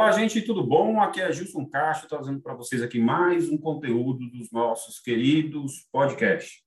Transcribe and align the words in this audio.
Olá, 0.00 0.12
gente, 0.12 0.40
tudo 0.40 0.66
bom? 0.66 0.98
Aqui 0.98 1.20
é 1.20 1.30
Gilson 1.30 1.66
Castro, 1.66 2.08
trazendo 2.08 2.40
para 2.40 2.54
vocês 2.54 2.82
aqui 2.82 2.98
mais 2.98 3.50
um 3.50 3.58
conteúdo 3.58 4.30
dos 4.30 4.50
nossos 4.50 4.98
queridos 4.98 5.86
podcasts. 5.92 6.62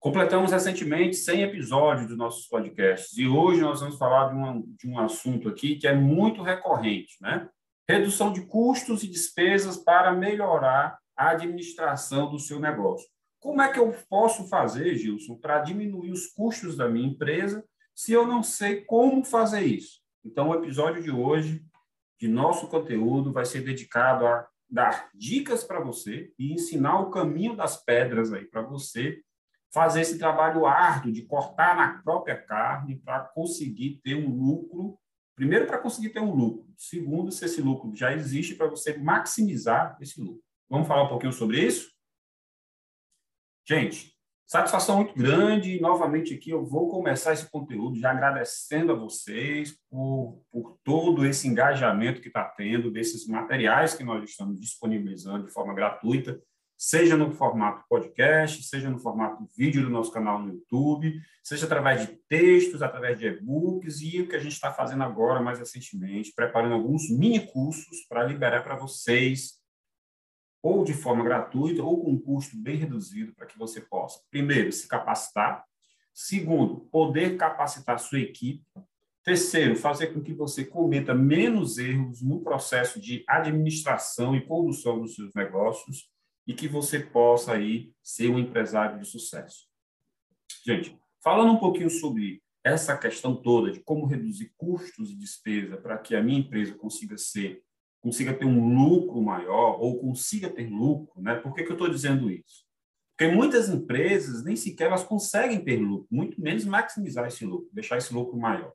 Completamos 0.00 0.52
recentemente 0.52 1.16
100 1.16 1.42
episódios 1.42 2.08
dos 2.08 2.16
nossos 2.16 2.46
podcasts 2.46 3.18
e 3.18 3.28
hoje 3.28 3.60
nós 3.60 3.80
vamos 3.80 3.98
falar 3.98 4.30
de, 4.30 4.36
uma, 4.36 4.62
de 4.66 4.88
um 4.88 4.98
assunto 4.98 5.50
aqui 5.50 5.76
que 5.76 5.86
é 5.86 5.94
muito 5.94 6.42
recorrente, 6.42 7.18
né? 7.20 7.46
Redução 7.86 8.32
de 8.32 8.46
custos 8.46 9.02
e 9.02 9.06
despesas 9.06 9.76
para 9.76 10.14
melhorar 10.14 10.98
a 11.14 11.32
administração 11.32 12.30
do 12.30 12.38
seu 12.38 12.58
negócio. 12.58 13.06
Como 13.38 13.60
é 13.60 13.70
que 13.70 13.78
eu 13.78 13.94
posso 14.08 14.48
fazer, 14.48 14.94
Gilson, 14.94 15.36
para 15.36 15.60
diminuir 15.60 16.10
os 16.10 16.28
custos 16.28 16.74
da 16.74 16.88
minha 16.88 17.06
empresa 17.06 17.62
se 17.94 18.14
eu 18.14 18.26
não 18.26 18.42
sei 18.42 18.80
como 18.80 19.22
fazer 19.26 19.60
isso? 19.60 20.00
Então, 20.24 20.48
o 20.48 20.54
episódio 20.54 21.02
de 21.02 21.10
hoje 21.10 21.62
de 22.18 22.28
nosso 22.28 22.68
conteúdo 22.68 23.32
vai 23.32 23.44
ser 23.44 23.62
dedicado 23.62 24.26
a 24.26 24.46
dar 24.68 25.10
dicas 25.14 25.62
para 25.62 25.80
você 25.80 26.32
e 26.38 26.52
ensinar 26.52 27.00
o 27.00 27.10
caminho 27.10 27.54
das 27.54 27.82
pedras 27.84 28.32
aí 28.32 28.44
para 28.44 28.62
você 28.62 29.22
fazer 29.72 30.00
esse 30.00 30.18
trabalho 30.18 30.66
árduo 30.66 31.12
de 31.12 31.22
cortar 31.22 31.76
na 31.76 32.02
própria 32.02 32.40
carne 32.40 32.98
para 32.98 33.20
conseguir 33.20 34.00
ter 34.02 34.14
um 34.14 34.28
lucro. 34.28 34.98
Primeiro, 35.34 35.66
para 35.66 35.78
conseguir 35.78 36.10
ter 36.10 36.20
um 36.20 36.34
lucro. 36.34 36.66
Segundo, 36.76 37.30
se 37.30 37.44
esse 37.44 37.60
lucro 37.60 37.94
já 37.94 38.12
existe, 38.12 38.54
para 38.54 38.68
você 38.68 38.96
maximizar 38.96 39.96
esse 40.00 40.20
lucro. 40.20 40.42
Vamos 40.68 40.88
falar 40.88 41.04
um 41.04 41.08
pouquinho 41.08 41.32
sobre 41.32 41.60
isso? 41.60 41.90
Gente, 43.68 44.15
Satisfação 44.46 44.98
muito 44.98 45.14
grande. 45.14 45.76
E, 45.76 45.80
novamente, 45.80 46.32
aqui 46.32 46.50
eu 46.50 46.64
vou 46.64 46.88
começar 46.88 47.32
esse 47.32 47.50
conteúdo 47.50 47.98
já 47.98 48.12
agradecendo 48.12 48.92
a 48.92 48.94
vocês 48.94 49.76
por, 49.90 50.40
por 50.52 50.78
todo 50.84 51.26
esse 51.26 51.48
engajamento 51.48 52.20
que 52.20 52.28
está 52.28 52.44
tendo, 52.44 52.90
desses 52.90 53.26
materiais 53.26 53.94
que 53.94 54.04
nós 54.04 54.22
estamos 54.22 54.60
disponibilizando 54.60 55.46
de 55.46 55.52
forma 55.52 55.74
gratuita, 55.74 56.40
seja 56.78 57.16
no 57.16 57.32
formato 57.32 57.82
podcast, 57.88 58.62
seja 58.62 58.88
no 58.88 59.00
formato 59.00 59.44
vídeo 59.56 59.82
do 59.82 59.90
nosso 59.90 60.12
canal 60.12 60.38
no 60.38 60.52
YouTube, 60.52 61.12
seja 61.42 61.66
através 61.66 62.06
de 62.06 62.16
textos, 62.28 62.82
através 62.82 63.18
de 63.18 63.26
e-books 63.26 64.00
e 64.00 64.20
o 64.20 64.28
que 64.28 64.36
a 64.36 64.40
gente 64.40 64.52
está 64.52 64.72
fazendo 64.72 65.02
agora, 65.02 65.40
mais 65.40 65.58
recentemente, 65.58 66.32
preparando 66.36 66.74
alguns 66.74 67.10
mini 67.10 67.40
cursos 67.40 68.06
para 68.08 68.22
liberar 68.22 68.62
para 68.62 68.76
vocês 68.76 69.54
ou 70.66 70.82
de 70.82 70.92
forma 70.92 71.22
gratuita 71.22 71.80
ou 71.80 72.02
com 72.02 72.10
um 72.10 72.20
custo 72.20 72.56
bem 72.56 72.76
reduzido 72.76 73.32
para 73.32 73.46
que 73.46 73.56
você 73.56 73.80
possa, 73.80 74.20
primeiro, 74.28 74.72
se 74.72 74.88
capacitar, 74.88 75.64
segundo, 76.12 76.80
poder 76.90 77.36
capacitar 77.36 78.00
sua 78.00 78.18
equipe, 78.18 78.64
terceiro, 79.22 79.76
fazer 79.76 80.08
com 80.08 80.20
que 80.20 80.34
você 80.34 80.64
cometa 80.64 81.14
menos 81.14 81.78
erros 81.78 82.20
no 82.20 82.40
processo 82.40 83.00
de 83.00 83.24
administração 83.28 84.34
e 84.34 84.44
condução 84.44 85.00
dos 85.00 85.14
seus 85.14 85.32
negócios 85.34 86.10
e 86.44 86.52
que 86.52 86.66
você 86.66 86.98
possa 86.98 87.52
aí 87.52 87.92
ser 88.02 88.28
um 88.28 88.38
empresário 88.38 88.98
de 88.98 89.06
sucesso. 89.06 89.68
Gente, 90.64 90.98
falando 91.22 91.52
um 91.52 91.58
pouquinho 91.58 91.90
sobre 91.90 92.42
essa 92.64 92.98
questão 92.98 93.36
toda 93.36 93.70
de 93.70 93.78
como 93.78 94.06
reduzir 94.06 94.52
custos 94.56 95.12
e 95.12 95.16
despesa 95.16 95.76
para 95.76 95.96
que 95.96 96.16
a 96.16 96.22
minha 96.22 96.40
empresa 96.40 96.74
consiga 96.74 97.16
ser 97.16 97.62
consiga 98.06 98.32
ter 98.32 98.44
um 98.44 98.72
lucro 98.72 99.20
maior 99.20 99.80
ou 99.80 99.98
consiga 99.98 100.48
ter 100.48 100.70
lucro, 100.70 101.20
né? 101.20 101.34
Por 101.34 101.52
que, 101.52 101.64
que 101.64 101.70
eu 101.70 101.74
estou 101.74 101.90
dizendo 101.90 102.30
isso? 102.30 102.64
Porque 103.10 103.34
muitas 103.34 103.68
empresas 103.68 104.44
nem 104.44 104.54
sequer 104.54 104.86
elas 104.86 105.02
conseguem 105.02 105.58
ter 105.64 105.76
lucro, 105.78 106.06
muito 106.08 106.40
menos 106.40 106.64
maximizar 106.64 107.26
esse 107.26 107.44
lucro, 107.44 107.68
deixar 107.72 107.98
esse 107.98 108.14
lucro 108.14 108.38
maior. 108.38 108.72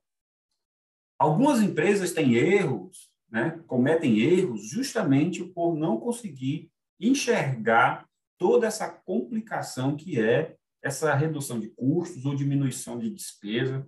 Algumas 1.17 1.61
empresas 1.61 2.11
têm 2.11 2.33
erros, 2.33 3.09
né? 3.31 3.57
Cometem 3.67 4.19
erros 4.19 4.67
justamente 4.67 5.45
por 5.45 5.77
não 5.77 5.97
conseguir 5.97 6.69
enxergar 6.99 8.05
toda 8.37 8.67
essa 8.67 8.89
complicação 8.89 9.95
que 9.95 10.19
é 10.19 10.57
essa 10.83 11.15
redução 11.15 11.57
de 11.57 11.69
custos 11.69 12.25
ou 12.25 12.35
diminuição 12.35 12.99
de 12.99 13.09
despesa 13.09 13.87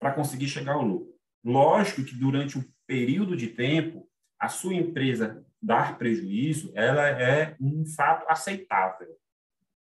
para 0.00 0.12
conseguir 0.12 0.48
chegar 0.48 0.72
ao 0.72 0.82
lucro. 0.82 1.14
Lógico 1.44 2.02
que 2.02 2.16
durante 2.16 2.58
um 2.58 2.64
período 2.88 3.36
de 3.36 3.46
tempo 3.46 4.09
a 4.40 4.48
sua 4.48 4.74
empresa 4.74 5.44
dar 5.62 5.98
prejuízo, 5.98 6.72
ela 6.74 7.06
é 7.08 7.54
um 7.60 7.84
fato 7.84 8.24
aceitável. 8.28 9.14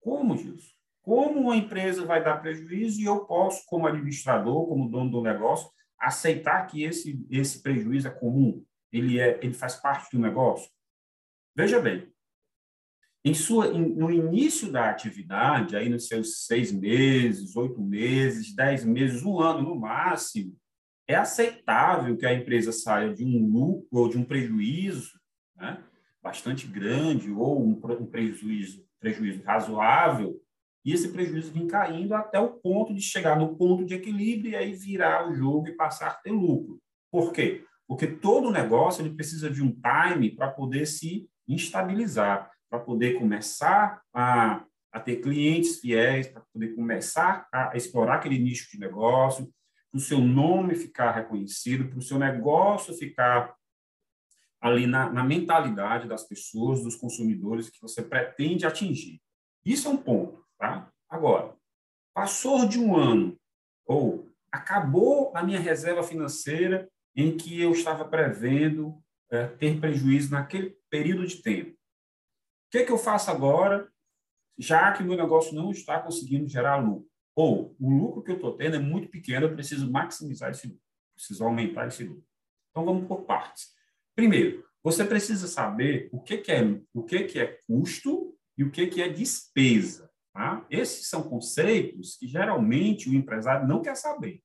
Como, 0.01 0.37
Gilson? 0.37 0.73
Como 1.03 1.41
uma 1.41 1.57
empresa 1.57 2.05
vai 2.05 2.23
dar 2.23 2.39
prejuízo 2.39 3.01
e 3.01 3.05
eu 3.05 3.25
posso, 3.27 3.65
como 3.67 3.87
administrador, 3.87 4.67
como 4.67 4.89
dono 4.89 5.11
do 5.11 5.23
negócio, 5.23 5.71
aceitar 5.99 6.67
que 6.67 6.83
esse, 6.83 7.27
esse 7.31 7.63
prejuízo 7.63 8.09
é 8.09 8.11
comum? 8.11 8.65
Ele, 8.91 9.21
é, 9.21 9.39
ele 9.43 9.53
faz 9.53 9.77
parte 9.77 10.17
do 10.17 10.23
negócio? 10.23 10.71
Veja 11.55 11.81
bem, 11.81 12.11
em 13.25 13.35
sua, 13.35 13.69
em, 13.69 13.95
no 13.95 14.11
início 14.11 14.71
da 14.71 14.89
atividade, 14.89 15.77
aí 15.77 15.89
nos 15.89 16.07
seus 16.07 16.47
seis 16.47 16.73
meses, 16.73 17.57
oito 17.57 17.81
meses, 17.81 18.55
dez 18.55 18.85
meses, 18.85 19.23
um 19.23 19.41
ano 19.41 19.63
no 19.63 19.77
máximo, 19.77 20.57
é 21.09 21.15
aceitável 21.15 22.17
que 22.19 22.27
a 22.27 22.35
empresa 22.35 22.71
saia 22.71 23.13
de 23.13 23.25
um 23.25 23.47
lucro 23.47 23.89
ou 23.91 24.09
de 24.11 24.19
um 24.19 24.25
prejuízo 24.25 25.19
né, 25.57 25.83
bastante 26.23 26.67
grande 26.67 27.31
ou 27.31 27.67
um, 27.67 27.75
prejuízo, 28.07 28.85
prejuízo 29.01 29.43
razoável 29.43 30.39
e 30.85 30.93
esse 30.93 31.09
prejuízo 31.09 31.53
vir 31.53 31.67
caindo 31.67 32.15
até 32.15 32.39
o 32.39 32.51
ponto 32.51 32.95
de 32.95 33.01
chegar 33.01 33.39
no 33.39 33.57
ponto 33.57 33.85
de 33.85 33.95
equilíbrio 33.95 34.53
e 34.53 34.57
aí 34.57 34.75
virar 34.75 35.29
o 35.29 35.35
jogo 35.35 35.69
e 35.69 35.77
passar 35.77 36.09
a 36.09 36.15
ter 36.15 36.31
lucro. 36.31 36.79
Por 37.11 37.33
quê? 37.33 37.65
Porque 37.87 38.07
todo 38.07 38.51
negócio 38.51 39.03
ele 39.03 39.15
precisa 39.15 39.51
de 39.51 39.63
um 39.63 39.73
time 39.73 40.31
para 40.31 40.51
poder 40.51 40.87
se 40.87 41.27
instabilizar, 41.49 42.51
para 42.69 42.79
poder 42.79 43.19
começar 43.19 44.03
a, 44.13 44.63
a 44.93 45.01
ter 45.01 45.17
clientes 45.17 45.81
fiéis, 45.81 46.27
para 46.27 46.43
poder 46.53 46.75
começar 46.75 47.49
a 47.51 47.75
explorar 47.75 48.17
aquele 48.17 48.39
nicho 48.39 48.71
de 48.71 48.79
negócio, 48.79 49.51
para 49.91 49.99
o 49.99 50.00
seu 50.00 50.21
nome 50.21 50.75
ficar 50.75 51.12
reconhecido, 51.12 51.88
para 51.88 51.99
o 51.99 52.03
seu 52.03 52.19
negócio 52.19 52.94
ficar 52.94 53.56
ali 54.60 54.87
na, 54.87 55.10
na, 55.10 55.25
mentalidade 55.25 56.09
das 56.09 56.25
pessoas, 56.25 56.82
dos 56.82 56.97
consumidores 56.97 57.71
que 57.71 57.81
você 57.81 58.03
pretende 58.03 58.66
atingir. 58.66 59.21
Isso 59.65 59.88
é 59.88 59.91
um 59.91 59.97
ponto, 59.97 60.44
tá? 60.59 60.93
Agora, 61.09 61.56
passou 62.12 62.66
de 62.66 62.78
um 62.78 62.97
ano 62.97 63.38
ou 63.87 64.28
acabou 64.50 65.32
a 65.34 65.43
minha 65.43 65.60
reserva 65.60 66.03
financeira 66.03 66.91
em 67.15 67.37
que 67.37 67.60
eu 67.60 67.72
estava 67.72 68.05
prevendo 68.05 69.03
é, 69.31 69.47
ter 69.47 69.81
prejuízo 69.81 70.32
naquele 70.32 70.76
período 70.91 71.26
de 71.26 71.43
tempo. 71.43 71.70
O 71.70 72.70
que, 72.70 72.78
é 72.78 72.84
que 72.84 72.93
eu 72.93 72.99
faço 72.99 73.31
agora, 73.31 73.91
já 74.59 74.93
que 74.93 75.03
o 75.03 75.06
meu 75.06 75.16
negócio 75.16 75.55
não 75.55 75.70
está 75.70 76.00
conseguindo 76.00 76.49
gerar 76.49 76.76
lucro? 76.76 77.08
Ou 77.38 77.76
o 77.78 77.88
lucro 77.88 78.21
que 78.21 78.32
eu 78.32 78.34
estou 78.34 78.56
tendo 78.56 78.75
é 78.75 78.81
muito 78.81 79.09
pequeno, 79.09 79.47
eu 79.47 79.54
preciso 79.54 79.88
maximizar 79.88 80.50
esse 80.50 80.66
lucro, 80.66 80.82
preciso 81.15 81.44
aumentar 81.44 81.87
esse 81.87 82.03
lucro. 82.03 82.26
Então 82.72 82.84
vamos 82.84 83.06
por 83.06 83.22
partes. 83.26 83.69
Primeiro, 84.16 84.66
você 84.82 85.04
precisa 85.04 85.47
saber 85.47 86.09
o 86.10 86.21
que, 86.21 86.38
que 86.38 86.50
é 86.50 86.65
o 86.93 87.04
que, 87.04 87.22
que 87.22 87.38
é 87.38 87.60
custo 87.65 88.37
e 88.56 88.65
o 88.65 88.72
que, 88.72 88.88
que 88.88 89.00
é 89.00 89.09
despesa. 89.09 90.10
Tá? 90.32 90.66
Esses 90.69 91.06
são 91.06 91.22
conceitos 91.22 92.16
que 92.16 92.26
geralmente 92.26 93.09
o 93.09 93.15
empresário 93.15 93.69
não 93.69 93.82
quer 93.82 93.94
saber. 93.94 94.43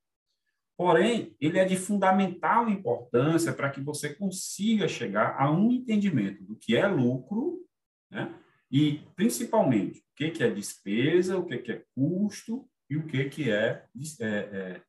Porém, 0.78 1.36
ele 1.42 1.58
é 1.58 1.66
de 1.66 1.76
fundamental 1.76 2.70
importância 2.70 3.52
para 3.52 3.72
que 3.72 3.82
você 3.82 4.14
consiga 4.14 4.88
chegar 4.88 5.36
a 5.42 5.52
um 5.52 5.72
entendimento 5.72 6.44
do 6.44 6.56
que 6.56 6.76
é 6.76 6.86
lucro, 6.86 7.66
né? 8.12 8.32
e 8.70 9.02
principalmente 9.16 10.02
o 10.02 10.04
que, 10.16 10.44
é 10.44 10.52
despesa, 10.52 11.40
o 11.40 11.46
que 11.48 11.72
é 11.72 11.84
custo 11.96 12.70
e 12.94 12.98
o 12.98 13.08
que, 13.08 13.28
que 13.28 13.52
é, 13.52 13.86
é, 14.22 14.28
é 14.28 14.82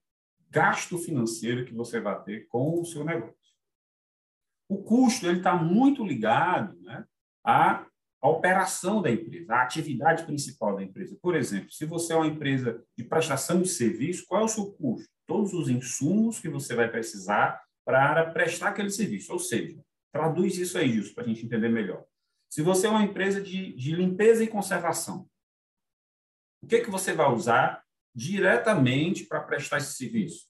gasto 0.51 0.99
financeiro 0.99 1.65
que 1.65 1.73
você 1.73 2.01
vai 2.01 2.23
ter 2.23 2.47
com 2.49 2.79
o 2.79 2.85
seu 2.85 3.03
negócio. 3.03 3.35
O 4.69 4.83
custo 4.83 5.27
ele 5.27 5.39
está 5.39 5.55
muito 5.55 6.05
ligado 6.05 6.79
né, 6.83 7.07
à, 7.43 7.87
operação 8.23 9.01
da 9.01 9.11
empresa, 9.11 9.55
à 9.55 9.63
atividade 9.63 10.25
principal 10.25 10.77
da 10.77 10.83
empresa. 10.83 11.17
Por 11.21 11.35
exemplo, 11.35 11.71
se 11.71 11.87
você 11.87 12.13
é 12.13 12.17
uma 12.17 12.27
empresa 12.27 12.83
de 12.97 13.05
prestação 13.05 13.61
de 13.61 13.69
serviço, 13.69 14.27
qual 14.27 14.43
é 14.43 14.45
o 14.45 14.49
seu 14.49 14.73
custo? 14.73 15.09
Todos 15.27 15.55
os 15.55 15.69
insumos 15.69 16.39
que 16.41 16.49
você 16.49 16.75
vai 16.75 16.91
precisar 16.91 17.63
para 17.87 18.31
prestar 18.33 18.69
aquele 18.69 18.91
serviço. 18.91 19.33
Ou 19.33 19.39
seja, 19.39 19.79
traduz 20.13 20.59
isso 20.59 20.77
aí, 20.77 20.93
Gilson, 20.93 21.15
para 21.15 21.25
a 21.25 21.27
gente 21.27 21.45
entender 21.45 21.69
melhor. 21.69 22.05
Se 22.51 22.63
você 22.63 22.87
é 22.87 22.91
uma 22.91 23.03
empresa 23.05 23.43
de, 23.43 23.75
de 23.75 23.95
limpeza 23.95 24.43
e 24.45 24.49
conservação, 24.49 25.29
o 26.63 26.67
que, 26.67 26.81
que 26.81 26.91
você 26.91 27.13
vai 27.13 27.31
usar 27.31 27.84
diretamente 28.15 29.25
para 29.25 29.41
prestar 29.41 29.79
esse 29.79 29.95
serviço. 29.95 30.47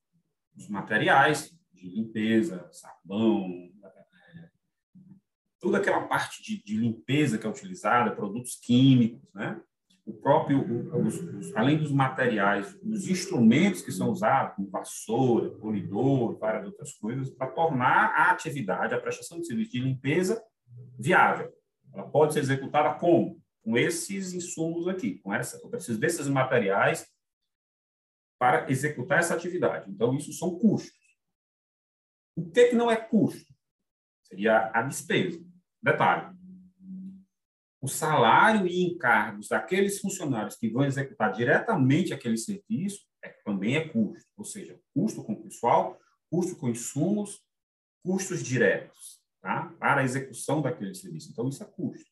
Os 0.56 0.68
materiais 0.68 1.50
de 1.72 1.88
limpeza, 1.88 2.68
sabão, 2.70 3.70
é, 3.82 4.48
toda 5.60 5.78
aquela 5.78 6.02
parte 6.06 6.42
de, 6.42 6.62
de, 6.62 6.76
limpeza 6.76 7.38
que 7.38 7.46
é 7.46 7.50
utilizada, 7.50 8.14
produtos 8.14 8.56
químicos, 8.56 9.32
né? 9.32 9.60
o 10.06 10.12
próprio, 10.12 10.62
os, 11.06 11.18
os, 11.18 11.56
além 11.56 11.78
dos 11.78 11.90
materiais, 11.90 12.78
os 12.82 13.08
instrumentos 13.08 13.80
que 13.80 13.90
são 13.90 14.10
usados, 14.10 14.54
como 14.54 14.68
vassoura, 14.68 15.50
polidor, 15.50 16.38
várias 16.38 16.66
outras 16.66 16.92
coisas, 16.92 17.30
para 17.30 17.46
tornar 17.46 18.12
a 18.14 18.30
atividade, 18.30 18.94
a 18.94 19.00
prestação 19.00 19.40
de 19.40 19.46
serviço 19.46 19.72
de 19.72 19.80
limpeza 19.80 20.42
viável. 20.98 21.50
Ela 21.92 22.04
pode 22.04 22.34
ser 22.34 22.40
executada 22.40 22.98
como? 22.98 23.40
Com 23.62 23.78
esses 23.78 24.34
insumos 24.34 24.88
aqui, 24.88 25.18
com 25.20 25.32
essa, 25.32 25.58
eu 25.62 25.70
preciso 25.70 25.98
desses 25.98 26.28
materiais 26.28 27.06
para 28.44 28.70
executar 28.70 29.20
essa 29.20 29.34
atividade. 29.34 29.90
Então, 29.90 30.14
isso 30.14 30.30
são 30.34 30.58
custos. 30.58 30.92
O 32.36 32.50
que, 32.50 32.66
que 32.66 32.76
não 32.76 32.90
é 32.90 32.96
custo? 32.96 33.50
Seria 34.22 34.70
a 34.74 34.82
despesa. 34.82 35.42
Detalhe, 35.82 36.36
o 37.80 37.88
salário 37.88 38.66
e 38.66 38.84
encargos 38.84 39.48
daqueles 39.48 39.98
funcionários 39.98 40.56
que 40.56 40.68
vão 40.68 40.84
executar 40.84 41.32
diretamente 41.32 42.12
aquele 42.12 42.36
serviço 42.36 43.06
é, 43.22 43.30
também 43.46 43.76
é 43.76 43.88
custo, 43.88 44.28
ou 44.36 44.44
seja, 44.44 44.78
custo 44.92 45.24
com 45.24 45.42
pessoal, 45.42 45.98
custo 46.30 46.54
com 46.54 46.68
insumos, 46.68 47.42
custos 48.04 48.42
diretos 48.42 49.22
tá? 49.40 49.74
para 49.78 50.02
a 50.02 50.04
execução 50.04 50.60
daquele 50.60 50.94
serviço. 50.94 51.30
Então, 51.32 51.48
isso 51.48 51.62
é 51.62 51.66
custo. 51.66 52.10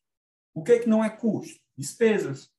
O 0.55 0.65
que, 0.65 0.73
é 0.73 0.79
que 0.79 0.89
não 0.89 1.05
é 1.05 1.11
custo? 1.11 1.61
Despesas. 1.77 2.51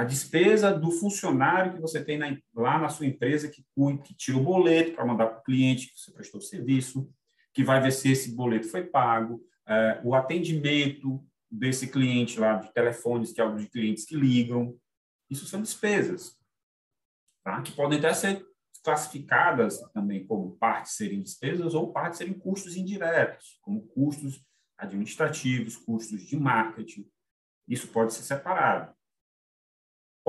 A 0.00 0.04
despesa 0.04 0.72
do 0.72 0.90
funcionário 0.90 1.74
que 1.74 1.80
você 1.80 2.02
tem 2.02 2.16
na, 2.16 2.34
lá 2.54 2.78
na 2.78 2.88
sua 2.88 3.04
empresa 3.04 3.50
que, 3.50 3.62
que 4.02 4.14
tira 4.14 4.38
o 4.38 4.42
boleto 4.42 4.94
para 4.94 5.04
mandar 5.04 5.26
para 5.26 5.40
o 5.40 5.42
cliente 5.42 5.88
que 5.92 6.00
você 6.00 6.10
prestou 6.10 6.40
serviço, 6.40 7.12
que 7.52 7.62
vai 7.62 7.82
ver 7.82 7.92
se 7.92 8.10
esse 8.10 8.34
boleto 8.34 8.66
foi 8.66 8.82
pago, 8.82 9.44
é, 9.68 10.00
o 10.02 10.14
atendimento, 10.14 11.22
desse 11.50 11.86
cliente 11.86 12.40
lá 12.40 12.54
de 12.54 12.72
telefones, 12.72 13.30
que 13.30 13.42
é 13.42 13.44
o 13.44 13.58
de 13.58 13.68
clientes 13.68 14.06
que 14.06 14.16
ligam. 14.16 14.74
Isso 15.28 15.44
são 15.44 15.60
despesas, 15.60 16.34
tá? 17.44 17.60
que 17.60 17.72
podem 17.72 17.98
até 17.98 18.14
ser 18.14 18.42
classificadas 18.82 19.80
também 19.92 20.26
como 20.26 20.56
parte 20.56 20.88
serem 20.88 21.20
despesas 21.20 21.74
ou 21.74 21.92
parte 21.92 22.16
serem 22.16 22.32
custos 22.32 22.74
indiretos, 22.74 23.58
como 23.60 23.86
custos 23.88 24.42
administrativos, 24.78 25.76
custos 25.76 26.22
de 26.22 26.38
marketing. 26.38 27.06
Isso 27.68 27.88
pode 27.88 28.14
ser 28.14 28.22
separado. 28.22 28.98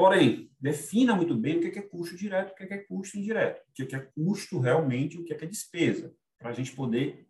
Porém, 0.01 0.49
defina 0.59 1.15
muito 1.15 1.35
bem 1.35 1.57
o 1.57 1.61
que 1.61 1.77
é 1.77 1.81
custo 1.83 2.17
direto, 2.17 2.53
o 2.53 2.55
que 2.55 2.63
é 2.63 2.77
custo 2.79 3.19
indireto, 3.19 3.61
o 3.69 3.71
que 3.71 3.95
é 3.95 3.99
custo 3.99 4.59
realmente, 4.59 5.19
o 5.19 5.23
que 5.23 5.31
é 5.31 5.45
despesa, 5.45 6.11
para 6.39 6.49
a 6.49 6.53
gente 6.53 6.75
poder 6.75 7.27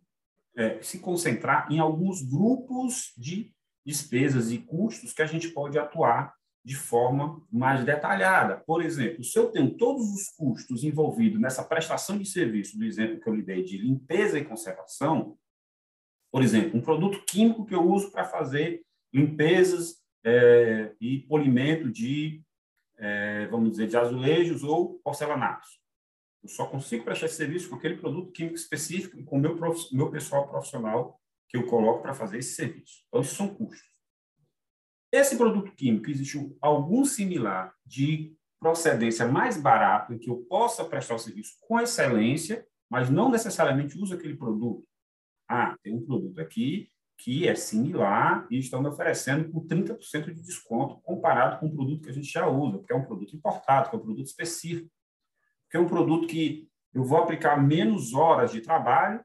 é, 0.55 0.81
se 0.81 0.99
concentrar 0.99 1.69
em 1.69 1.79
alguns 1.79 2.21
grupos 2.21 3.11
de 3.17 3.53
despesas 3.85 4.53
e 4.53 4.57
custos 4.57 5.11
que 5.11 5.21
a 5.21 5.25
gente 5.25 5.49
pode 5.49 5.77
atuar 5.77 6.33
de 6.63 6.77
forma 6.77 7.45
mais 7.51 7.83
detalhada. 7.83 8.63
Por 8.65 8.81
exemplo, 8.81 9.21
se 9.21 9.37
eu 9.37 9.51
tenho 9.51 9.75
todos 9.75 10.09
os 10.09 10.29
custos 10.29 10.85
envolvidos 10.85 11.41
nessa 11.41 11.65
prestação 11.65 12.17
de 12.17 12.25
serviço, 12.25 12.77
do 12.77 12.85
exemplo 12.85 13.19
que 13.19 13.27
eu 13.27 13.35
lhe 13.35 13.43
dei 13.43 13.65
de 13.65 13.79
limpeza 13.79 14.39
e 14.39 14.45
conservação, 14.45 15.37
por 16.31 16.41
exemplo, 16.41 16.79
um 16.79 16.81
produto 16.81 17.21
químico 17.25 17.65
que 17.65 17.75
eu 17.75 17.85
uso 17.85 18.09
para 18.13 18.23
fazer 18.23 18.81
limpezas 19.13 19.97
é, 20.23 20.95
e 21.01 21.19
polimento 21.27 21.91
de, 21.91 22.41
é, 23.01 23.47
vamos 23.47 23.71
dizer, 23.71 23.87
de 23.87 23.97
azulejos 23.97 24.63
ou 24.63 24.99
porcelanatos. 24.99 25.81
Eu 26.43 26.49
só 26.49 26.67
consigo 26.67 27.03
prestar 27.03 27.25
esse 27.25 27.35
serviço 27.35 27.69
com 27.69 27.75
aquele 27.75 27.97
produto 27.97 28.31
químico 28.31 28.55
específico 28.55 29.23
com 29.23 29.37
o 29.37 29.39
meu, 29.39 29.57
meu 29.91 30.11
pessoal 30.11 30.47
profissional 30.47 31.19
que 31.49 31.57
eu 31.57 31.65
coloco 31.65 32.01
para 32.01 32.13
fazer 32.13 32.37
esse 32.37 32.53
serviço. 32.53 33.03
Então, 33.07 33.21
isso 33.21 33.35
são 33.35 33.53
custos. 33.53 33.89
Esse 35.11 35.35
produto 35.35 35.71
químico, 35.73 36.09
existe 36.09 36.37
algum 36.61 37.03
similar 37.03 37.75
de 37.85 38.33
procedência 38.59 39.27
mais 39.27 39.57
barato, 39.57 40.13
em 40.13 40.19
que 40.19 40.29
eu 40.29 40.37
possa 40.43 40.85
prestar 40.85 41.15
o 41.15 41.19
serviço 41.19 41.55
com 41.61 41.79
excelência, 41.79 42.65
mas 42.89 43.09
não 43.09 43.29
necessariamente 43.29 43.97
uso 43.97 44.13
aquele 44.13 44.37
produto. 44.37 44.87
Ah, 45.49 45.75
tem 45.83 45.93
um 45.93 46.05
produto 46.05 46.39
aqui 46.39 46.87
que 47.23 47.47
é 47.47 47.53
similar 47.53 48.47
e 48.49 48.57
estão 48.57 48.81
me 48.81 48.89
oferecendo 48.89 49.51
por 49.51 49.63
30% 49.65 50.33
de 50.33 50.41
desconto 50.41 50.99
comparado 51.01 51.59
com 51.59 51.67
um 51.67 51.75
produto 51.75 52.01
que 52.01 52.09
a 52.09 52.13
gente 52.13 52.31
já 52.31 52.47
usa, 52.47 52.79
porque 52.79 52.91
é 52.91 52.95
um 52.95 53.05
produto 53.05 53.35
importado, 53.35 53.89
que 53.89 53.95
é 53.95 53.99
um 53.99 54.01
produto 54.01 54.25
específico, 54.25 54.89
que 55.69 55.77
é 55.77 55.79
um 55.79 55.87
produto 55.87 56.27
que 56.27 56.67
eu 56.93 57.03
vou 57.03 57.19
aplicar 57.19 57.61
menos 57.61 58.13
horas 58.15 58.51
de 58.51 58.59
trabalho 58.59 59.23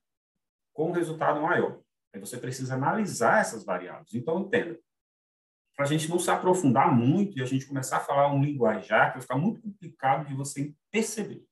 com 0.74 0.90
um 0.90 0.92
resultado 0.92 1.40
maior. 1.40 1.80
Aí 2.12 2.20
você 2.20 2.36
precisa 2.36 2.74
analisar 2.74 3.40
essas 3.40 3.64
variáveis. 3.64 4.12
Então, 4.12 4.40
entenda. 4.40 4.78
Para 5.74 5.86
a 5.86 5.88
gente 5.88 6.08
não 6.08 6.18
se 6.18 6.30
aprofundar 6.30 6.94
muito 6.94 7.38
e 7.38 7.42
a 7.42 7.46
gente 7.46 7.66
começar 7.66 7.96
a 7.96 8.00
falar 8.00 8.32
um 8.32 8.42
linguajar 8.42 9.08
que 9.08 9.14
vai 9.14 9.22
ficar 9.22 9.36
muito 9.36 9.60
complicado 9.60 10.26
de 10.28 10.34
você 10.34 10.74
perceber. 10.90 11.44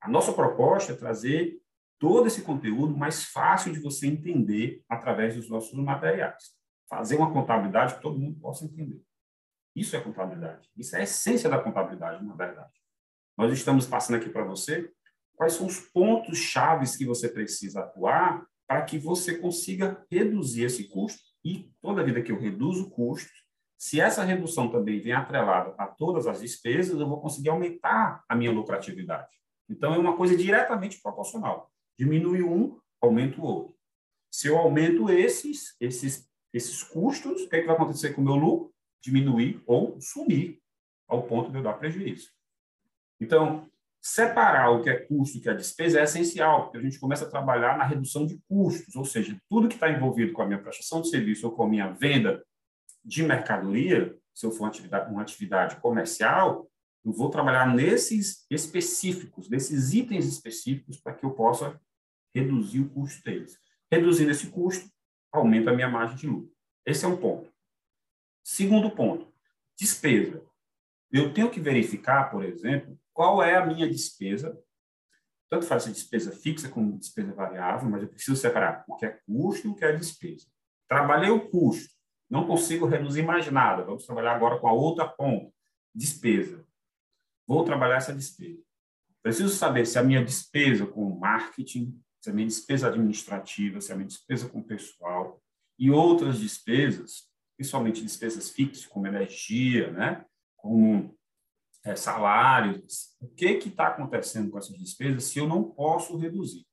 A 0.00 0.08
nossa 0.08 0.32
proposta 0.32 0.92
é 0.92 0.96
trazer 0.96 1.60
todo 1.98 2.26
esse 2.26 2.42
conteúdo 2.42 2.96
mais 2.96 3.24
fácil 3.24 3.72
de 3.72 3.80
você 3.80 4.06
entender 4.06 4.82
através 4.88 5.34
dos 5.34 5.48
nossos 5.48 5.72
materiais. 5.72 6.56
Fazer 6.88 7.16
uma 7.16 7.32
contabilidade 7.32 7.94
que 7.94 8.02
todo 8.02 8.18
mundo 8.18 8.38
possa 8.40 8.64
entender. 8.64 9.02
Isso 9.74 9.94
é 9.96 10.00
contabilidade. 10.00 10.68
Isso 10.76 10.96
é 10.96 11.00
a 11.00 11.02
essência 11.02 11.48
da 11.48 11.58
contabilidade, 11.58 12.24
na 12.24 12.34
verdade. 12.34 12.72
Nós 13.36 13.52
estamos 13.52 13.86
passando 13.86 14.16
aqui 14.16 14.28
para 14.28 14.44
você 14.44 14.90
quais 15.36 15.52
são 15.52 15.66
os 15.66 15.78
pontos 15.78 16.38
chaves 16.38 16.96
que 16.96 17.04
você 17.04 17.28
precisa 17.28 17.80
atuar 17.80 18.44
para 18.66 18.82
que 18.82 18.98
você 18.98 19.38
consiga 19.38 20.04
reduzir 20.10 20.64
esse 20.64 20.88
custo 20.88 21.22
e 21.44 21.72
toda 21.80 22.04
vida 22.04 22.20
que 22.20 22.32
eu 22.32 22.38
reduzo 22.38 22.90
custos, 22.90 23.32
se 23.78 24.00
essa 24.00 24.24
redução 24.24 24.70
também 24.70 25.00
vem 25.00 25.12
atrelada 25.12 25.72
a 25.78 25.86
todas 25.86 26.26
as 26.26 26.40
despesas, 26.40 27.00
eu 27.00 27.08
vou 27.08 27.20
conseguir 27.20 27.48
aumentar 27.48 28.24
a 28.28 28.34
minha 28.34 28.50
lucratividade. 28.50 29.28
Então, 29.70 29.94
é 29.94 29.98
uma 29.98 30.16
coisa 30.16 30.36
diretamente 30.36 31.00
proporcional. 31.00 31.70
Diminui 31.98 32.42
um, 32.42 32.78
aumento 33.00 33.40
o 33.40 33.44
outro. 33.44 33.74
Se 34.30 34.48
eu 34.48 34.56
aumento 34.58 35.10
esses, 35.10 35.74
esses, 35.80 36.28
esses 36.52 36.82
custos, 36.82 37.42
o 37.42 37.48
que, 37.48 37.56
é 37.56 37.60
que 37.60 37.66
vai 37.66 37.76
acontecer 37.76 38.12
com 38.12 38.20
o 38.20 38.24
meu 38.24 38.36
lucro? 38.36 38.74
Diminuir 39.02 39.62
ou 39.66 40.00
sumir 40.00 40.60
ao 41.08 41.22
ponto 41.22 41.50
de 41.50 41.58
eu 41.58 41.62
dar 41.62 41.74
prejuízo. 41.74 42.30
Então, 43.20 43.68
Separar 44.00 44.70
o 44.70 44.82
que 44.82 44.90
é 44.90 44.96
custo 44.96 45.36
e 45.36 45.40
o 45.40 45.42
que 45.42 45.50
é 45.50 45.54
despesa 45.54 46.00
é 46.00 46.04
essencial, 46.04 46.64
porque 46.64 46.78
a 46.78 46.80
gente 46.80 47.00
começa 47.00 47.24
a 47.24 47.28
trabalhar 47.28 47.76
na 47.76 47.84
redução 47.84 48.24
de 48.24 48.40
custos, 48.48 48.94
ou 48.94 49.04
seja, 49.04 49.36
tudo 49.50 49.68
que 49.68 49.74
está 49.74 49.90
envolvido 49.90 50.32
com 50.32 50.42
a 50.42 50.46
minha 50.46 50.60
prestação 50.60 51.02
de 51.02 51.10
serviço 51.10 51.46
ou 51.46 51.52
com 51.52 51.64
a 51.64 51.68
minha 51.68 51.90
venda 51.90 52.42
de 53.04 53.22
mercadoria, 53.24 54.16
se 54.32 54.46
eu 54.46 54.52
for 54.52 54.64
uma 54.64 54.68
atividade, 54.68 55.10
uma 55.10 55.22
atividade 55.22 55.76
comercial, 55.80 56.70
eu 57.04 57.12
vou 57.12 57.28
trabalhar 57.28 57.74
nesses 57.74 58.46
específicos, 58.50 59.50
nesses 59.50 59.92
itens 59.92 60.26
específicos, 60.26 60.96
para 60.98 61.14
que 61.14 61.24
eu 61.24 61.32
possa 61.32 61.80
reduzir 62.34 62.80
o 62.80 62.88
custo 62.88 63.22
deles. 63.24 63.58
Reduzindo 63.90 64.30
esse 64.30 64.48
custo, 64.48 64.88
aumenta 65.32 65.70
a 65.70 65.74
minha 65.74 65.88
margem 65.88 66.16
de 66.16 66.26
lucro. 66.26 66.52
Esse 66.84 67.04
é 67.04 67.08
um 67.08 67.16
ponto. 67.16 67.52
Segundo 68.44 68.90
ponto, 68.90 69.32
despesa. 69.78 70.42
Eu 71.10 71.32
tenho 71.32 71.50
que 71.50 71.60
verificar, 71.60 72.30
por 72.30 72.44
exemplo, 72.44 72.98
qual 73.12 73.42
é 73.42 73.56
a 73.56 73.66
minha 73.66 73.88
despesa, 73.88 74.58
tanto 75.50 75.66
faz 75.66 75.84
se 75.84 75.92
despesa 75.92 76.30
fixa 76.32 76.68
como 76.68 76.98
despesa 76.98 77.32
variável, 77.32 77.88
mas 77.88 78.02
eu 78.02 78.08
preciso 78.08 78.36
separar 78.36 78.84
o 78.86 78.96
que 78.96 79.06
é 79.06 79.18
custo 79.26 79.66
e 79.66 79.70
o 79.70 79.74
que 79.74 79.84
é 79.84 79.92
despesa. 79.92 80.46
Trabalhei 80.86 81.30
o 81.30 81.48
custo, 81.48 81.94
não 82.28 82.46
consigo 82.46 82.86
reduzir 82.86 83.22
mais 83.22 83.50
nada, 83.50 83.84
vamos 83.84 84.04
trabalhar 84.04 84.36
agora 84.36 84.58
com 84.58 84.68
a 84.68 84.72
outra 84.72 85.08
ponta, 85.08 85.50
despesa. 85.94 86.64
Vou 87.46 87.64
trabalhar 87.64 87.96
essa 87.96 88.14
despesa. 88.14 88.62
Preciso 89.22 89.54
saber 89.54 89.86
se 89.86 89.98
a 89.98 90.02
minha 90.02 90.24
despesa 90.24 90.86
com 90.86 91.18
marketing, 91.18 91.98
se 92.20 92.30
a 92.30 92.32
minha 92.32 92.46
despesa 92.46 92.88
administrativa, 92.88 93.80
se 93.80 93.92
a 93.92 93.96
minha 93.96 94.08
despesa 94.08 94.48
com 94.48 94.62
pessoal 94.62 95.40
e 95.78 95.90
outras 95.90 96.38
despesas, 96.38 97.28
principalmente 97.56 98.02
despesas 98.02 98.50
fixas, 98.50 98.86
como 98.86 99.06
energia, 99.06 99.90
né? 99.92 100.24
como 100.56 101.16
é, 101.84 101.94
salários, 101.94 103.16
o 103.20 103.28
que 103.28 103.46
está 103.46 103.88
acontecendo 103.88 104.50
com 104.50 104.58
essas 104.58 104.76
despesas 104.76 105.24
se 105.24 105.38
eu 105.38 105.46
não 105.46 105.62
posso 105.62 106.16
reduzir? 106.16 106.66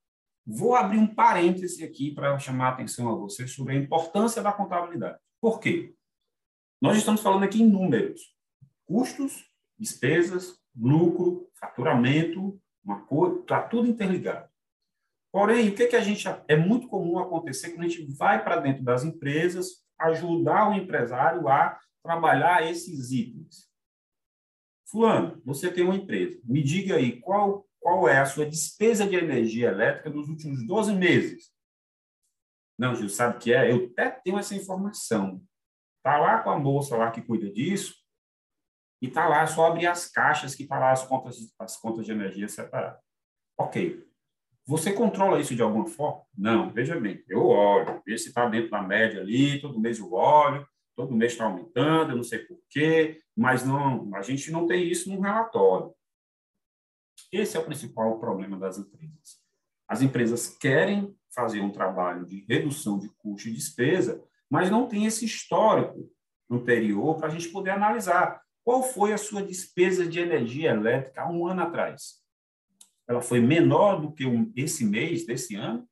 Vou 0.46 0.76
abrir 0.76 1.00
um 1.00 1.14
parêntese 1.14 1.84
aqui 1.84 2.12
para 2.12 2.38
chamar 2.38 2.68
a 2.68 2.72
atenção 2.74 3.10
a 3.10 3.16
vocês 3.16 3.52
sobre 3.52 3.74
a 3.74 3.80
importância 3.80 4.42
da 4.44 4.52
contabilidade. 4.52 5.18
Por 5.42 5.60
quê? 5.60 5.96
Nós 6.82 6.98
estamos 6.98 7.22
falando 7.22 7.44
aqui 7.44 7.64
em 7.64 7.68
números, 7.68 8.36
custos, 8.86 9.50
despesas, 9.78 10.60
lucro, 10.76 11.50
faturamento, 11.60 12.60
uma 12.84 13.06
coisa, 13.06 13.40
está 13.40 13.62
tudo 13.62 13.88
interligado. 13.88 14.48
Porém, 15.36 15.68
o 15.68 15.76
que, 15.76 15.88
que 15.88 15.98
a 15.98 16.02
gente 16.02 16.26
é 16.48 16.56
muito 16.56 16.88
comum 16.88 17.20
acontecer 17.20 17.72
quando 17.72 17.84
a 17.84 17.90
gente 17.90 18.06
vai 18.16 18.42
para 18.42 18.56
dentro 18.56 18.86
das 18.86 19.04
empresas 19.04 19.86
ajudar 20.00 20.70
o 20.70 20.74
empresário 20.76 21.46
a 21.50 21.78
trabalhar 22.02 22.66
esses 22.66 23.12
itens. 23.12 23.70
Fulano, 24.90 25.42
você 25.44 25.70
tem 25.70 25.84
uma 25.84 25.98
empresa. 25.98 26.40
Me 26.46 26.64
diga 26.64 26.96
aí 26.96 27.20
qual, 27.20 27.68
qual 27.82 28.08
é 28.08 28.20
a 28.20 28.26
sua 28.26 28.46
despesa 28.46 29.06
de 29.06 29.18
energia 29.18 29.68
elétrica 29.68 30.10
nos 30.10 30.30
últimos 30.30 30.66
12 30.66 30.96
meses. 30.96 31.52
Não, 32.80 32.96
Gil, 32.96 33.10
sabe 33.10 33.36
o 33.36 33.40
que 33.40 33.54
é? 33.54 33.70
Eu 33.70 33.88
até 33.88 34.12
tenho 34.12 34.40
essa 34.40 34.56
informação. 34.56 35.44
Está 35.98 36.18
lá 36.18 36.44
com 36.44 36.50
a 36.50 36.58
moça 36.58 36.96
lá 36.96 37.12
que 37.12 37.22
cuida 37.22 37.52
disso. 37.52 37.94
E 39.02 39.08
está 39.08 39.28
lá, 39.28 39.46
só 39.46 39.66
abrir 39.66 39.88
as 39.88 40.10
caixas 40.10 40.56
que 40.56 40.64
está 40.64 40.80
lá 40.80 40.94
as 40.94 41.06
contas, 41.06 41.36
as 41.60 41.76
contas 41.76 42.06
de 42.06 42.14
energia 42.14 42.48
separadas. 42.48 43.02
Ok. 43.60 44.15
Você 44.68 44.92
controla 44.92 45.40
isso 45.40 45.56
de 45.56 45.62
alguma 45.62 45.86
forma? 45.86 46.24
Não. 46.36 46.72
Veja 46.72 47.00
bem, 47.00 47.24
eu 47.30 47.46
olho, 47.46 48.02
vejo 48.06 48.24
se 48.24 48.30
está 48.30 48.50
dentro 48.50 48.72
da 48.72 48.82
média 48.82 49.22
ali, 49.22 49.62
todo 49.62 49.80
mês 49.80 50.00
eu 50.00 50.12
olho, 50.12 50.68
todo 50.96 51.16
mês 51.16 51.34
está 51.34 51.46
aumentando, 51.46 52.12
eu 52.12 52.16
não 52.16 52.24
sei 52.24 52.40
por 52.40 52.58
quê, 52.70 53.22
mas 53.36 53.64
não, 53.64 54.10
a 54.16 54.22
gente 54.22 54.52
não 54.52 54.66
tem 54.66 54.88
isso 54.88 55.14
no 55.14 55.22
relatório. 55.22 55.94
Esse 57.32 57.58
é 57.58 57.60
o 57.60 57.66
principal 57.66 58.20
problema 58.20 58.58
das 58.58 58.78
empresas. 58.78 59.40
As 59.88 60.02
empresas 60.02 60.50
querem 60.58 61.16
fazer 61.34 61.62
um 61.62 61.72
trabalho 61.72 62.26
de 62.26 62.44
redução 62.50 62.98
de 62.98 63.10
custo 63.18 63.50
e 63.50 63.54
despesa, 63.54 64.24
mas 64.50 64.72
não 64.72 64.88
tem 64.88 65.06
esse 65.06 65.26
histórico 65.26 66.10
anterior 66.50 67.18
para 67.18 67.28
a 67.28 67.30
gente 67.30 67.50
poder 67.50 67.72
analisar 67.72 68.42
qual 68.64 68.82
foi 68.82 69.14
a 69.14 69.18
sua 69.18 69.44
despesa 69.44 70.08
de 70.08 70.20
energia 70.20 70.72
elétrica 70.72 71.22
há 71.22 71.30
um 71.30 71.46
ano 71.46 71.62
atrás. 71.62 72.25
Ela 73.08 73.22
foi 73.22 73.40
menor 73.40 74.02
do 74.02 74.12
que 74.12 74.26
esse 74.56 74.84
mês 74.86 75.26
desse 75.26 75.56
ano, 75.56 75.88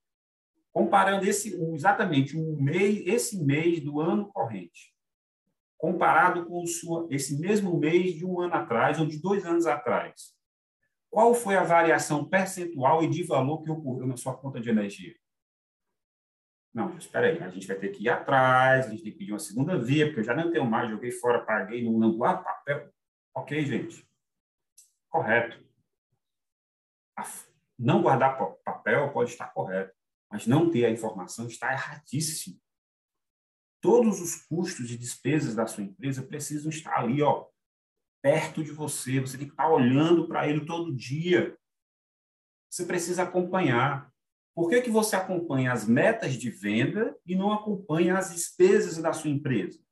comparando 0.72 1.26
esse 1.26 1.54
exatamente 1.74 2.36
um 2.36 2.60
mês, 2.60 3.04
esse 3.06 3.44
mês 3.44 3.80
do 3.80 4.02
ano 4.02 4.32
corrente, 4.32 4.94
comparado 5.78 6.46
com 6.46 6.66
sua, 6.66 7.08
esse 7.12 7.40
mesmo 7.40 7.78
mês 7.78 8.16
de 8.16 8.26
um 8.26 8.42
ano 8.42 8.56
atrás 8.56 9.00
ou 9.00 9.06
de 9.06 9.22
dois 9.22 9.46
anos 9.46 9.68
atrás. 9.68 10.34
Qual 11.10 11.36
foi 11.36 11.56
a 11.56 11.64
variação 11.64 12.28
percentual 12.28 13.04
e 13.04 13.10
de 13.10 13.22
valor 13.24 13.62
que 13.62 13.70
ocorreu 13.70 14.08
na 14.08 14.18
sua 14.18 14.36
conta 14.36 14.60
de 14.60 14.70
energia? 14.70 15.14
Não, 16.74 16.98
espera 16.98 17.28
aí, 17.28 17.44
a 17.44 17.50
gente 17.50 17.68
vai 17.68 17.76
ter 17.76 17.90
que 17.90 18.06
ir 18.06 18.10
atrás, 18.10 18.88
a 18.88 18.90
gente 18.90 19.04
tem 19.04 19.12
que 19.12 19.20
pedir 19.20 19.32
uma 19.32 19.38
segunda 19.38 19.78
via, 19.78 20.08
porque 20.08 20.22
eu 20.22 20.24
já 20.24 20.34
não 20.34 20.52
tenho 20.52 20.66
mais, 20.66 20.90
joguei 20.90 21.12
fora, 21.12 21.46
paguei, 21.46 21.88
não, 21.88 22.18
guardo 22.18 22.44
papel. 22.44 22.92
Ok, 23.36 23.64
gente. 23.64 24.04
Correto. 25.08 25.64
Não 27.78 28.02
guardar 28.02 28.38
papel 28.64 29.12
pode 29.12 29.32
estar 29.32 29.48
correto, 29.48 29.94
mas 30.32 30.48
não 30.48 30.70
ter 30.70 30.86
a 30.86 30.92
informação 30.92 31.48
está 31.48 31.72
erradíssimo. 31.72 32.60
Todos 33.82 34.22
os 34.22 34.36
custos 34.36 34.90
e 34.92 34.98
despesas 34.98 35.56
da 35.56 35.68
sua 35.68 35.84
empresa 35.84 36.24
precisam 36.24 36.70
estar 36.70 36.98
ali, 37.00 37.22
ó, 37.22 37.48
perto 38.22 38.64
de 38.64 38.72
você. 38.72 39.20
Você 39.20 39.38
tem 39.38 39.48
que 39.48 39.54
estar 39.54 39.70
olhando 39.70 40.28
para 40.28 40.48
ele 40.48 40.66
todo 40.66 40.96
dia. 40.96 41.58
Você 42.70 42.86
precisa 42.86 43.24
acompanhar. 43.24 44.12
Por 44.56 44.70
que, 44.70 44.82
que 44.82 44.90
você 44.90 45.16
acompanha 45.16 45.74
as 45.74 45.86
metas 45.86 46.36
de 46.36 46.50
venda 46.50 47.18
e 47.26 47.36
não 47.36 47.52
acompanha 47.52 48.18
as 48.18 48.32
despesas 48.32 48.98
da 48.98 49.12
sua 49.12 49.30
empresa? 49.30 49.84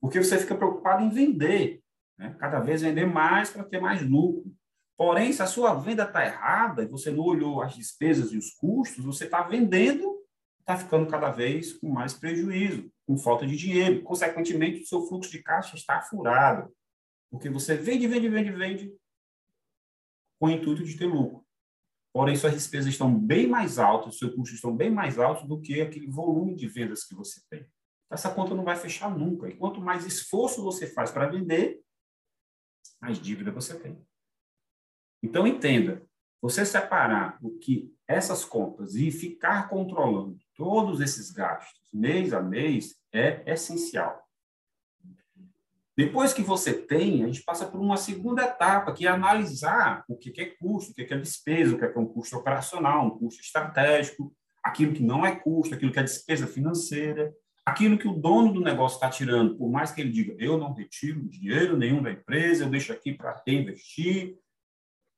Porque 0.00 0.18
você 0.18 0.38
fica 0.38 0.56
preocupado 0.56 1.04
em 1.04 1.10
vender, 1.10 1.82
né? 2.18 2.34
cada 2.40 2.58
vez 2.60 2.80
vender 2.80 3.06
mais 3.06 3.50
para 3.50 3.62
ter 3.62 3.80
mais 3.80 4.02
lucro. 4.02 4.52
Porém, 5.00 5.32
se 5.32 5.40
a 5.40 5.46
sua 5.46 5.72
venda 5.72 6.02
está 6.02 6.26
errada 6.26 6.82
e 6.82 6.86
você 6.86 7.10
não 7.10 7.24
olhou 7.24 7.62
as 7.62 7.74
despesas 7.74 8.32
e 8.32 8.36
os 8.36 8.50
custos, 8.50 9.02
você 9.02 9.24
está 9.24 9.40
vendendo, 9.40 10.22
está 10.58 10.76
ficando 10.76 11.10
cada 11.10 11.30
vez 11.30 11.72
com 11.72 11.88
mais 11.88 12.12
prejuízo, 12.12 12.92
com 13.06 13.16
falta 13.16 13.46
de 13.46 13.56
dinheiro. 13.56 14.02
Consequentemente, 14.02 14.82
o 14.82 14.86
seu 14.86 15.06
fluxo 15.06 15.30
de 15.30 15.42
caixa 15.42 15.74
está 15.74 16.02
furado. 16.02 16.70
Porque 17.30 17.48
você 17.48 17.78
vende, 17.78 18.06
vende, 18.06 18.28
vende, 18.28 18.52
vende 18.52 18.94
com 20.38 20.48
o 20.48 20.50
intuito 20.50 20.84
de 20.84 20.94
ter 20.94 21.06
lucro. 21.06 21.46
Porém, 22.12 22.36
suas 22.36 22.52
despesas 22.52 22.92
estão 22.92 23.18
bem 23.18 23.46
mais 23.46 23.78
altas, 23.78 24.18
seus 24.18 24.34
custos 24.34 24.56
estão 24.56 24.76
bem 24.76 24.90
mais 24.90 25.18
altos 25.18 25.48
do 25.48 25.62
que 25.62 25.80
aquele 25.80 26.08
volume 26.08 26.54
de 26.54 26.68
vendas 26.68 27.04
que 27.04 27.14
você 27.14 27.40
tem. 27.48 27.66
Essa 28.12 28.34
conta 28.34 28.54
não 28.54 28.64
vai 28.64 28.76
fechar 28.76 29.10
nunca. 29.10 29.48
E 29.48 29.56
quanto 29.56 29.80
mais 29.80 30.04
esforço 30.04 30.62
você 30.62 30.86
faz 30.86 31.10
para 31.10 31.26
vender, 31.26 31.80
mais 33.00 33.18
dívida 33.18 33.50
você 33.50 33.80
tem. 33.80 33.98
Então, 35.22 35.46
entenda, 35.46 36.02
você 36.40 36.64
separar 36.64 37.38
o 37.42 37.58
que 37.58 37.92
essas 38.08 38.44
contas 38.44 38.94
e 38.94 39.10
ficar 39.10 39.68
controlando 39.68 40.38
todos 40.56 41.00
esses 41.00 41.30
gastos 41.30 41.80
mês 41.92 42.32
a 42.32 42.42
mês 42.42 42.96
é 43.12 43.42
essencial. 43.52 44.26
Depois 45.96 46.32
que 46.32 46.40
você 46.40 46.72
tem, 46.72 47.22
a 47.22 47.26
gente 47.26 47.42
passa 47.42 47.66
por 47.66 47.78
uma 47.78 47.96
segunda 47.96 48.42
etapa, 48.42 48.92
que 48.92 49.06
é 49.06 49.10
analisar 49.10 50.02
o 50.08 50.16
que 50.16 50.40
é 50.40 50.46
custo, 50.46 50.92
o 50.92 50.94
que 50.94 51.02
é 51.12 51.18
despesa, 51.18 51.74
o 51.74 51.78
que 51.78 51.84
é 51.84 51.98
um 51.98 52.06
custo 52.06 52.36
operacional, 52.36 53.06
um 53.06 53.18
custo 53.18 53.42
estratégico, 53.42 54.32
aquilo 54.62 54.94
que 54.94 55.02
não 55.02 55.26
é 55.26 55.36
custo, 55.36 55.74
aquilo 55.74 55.92
que 55.92 55.98
é 55.98 56.02
despesa 56.02 56.46
financeira, 56.46 57.34
aquilo 57.66 57.98
que 57.98 58.08
o 58.08 58.14
dono 58.14 58.52
do 58.52 58.60
negócio 58.60 58.96
está 58.96 59.10
tirando, 59.10 59.56
por 59.56 59.70
mais 59.70 59.92
que 59.92 60.00
ele 60.00 60.10
diga, 60.10 60.34
eu 60.38 60.56
não 60.56 60.72
retiro 60.72 61.28
dinheiro 61.28 61.76
nenhum 61.76 62.02
da 62.02 62.10
empresa, 62.10 62.64
eu 62.64 62.70
deixo 62.70 62.92
aqui 62.92 63.12
para 63.12 63.42
reinvestir. 63.46 64.36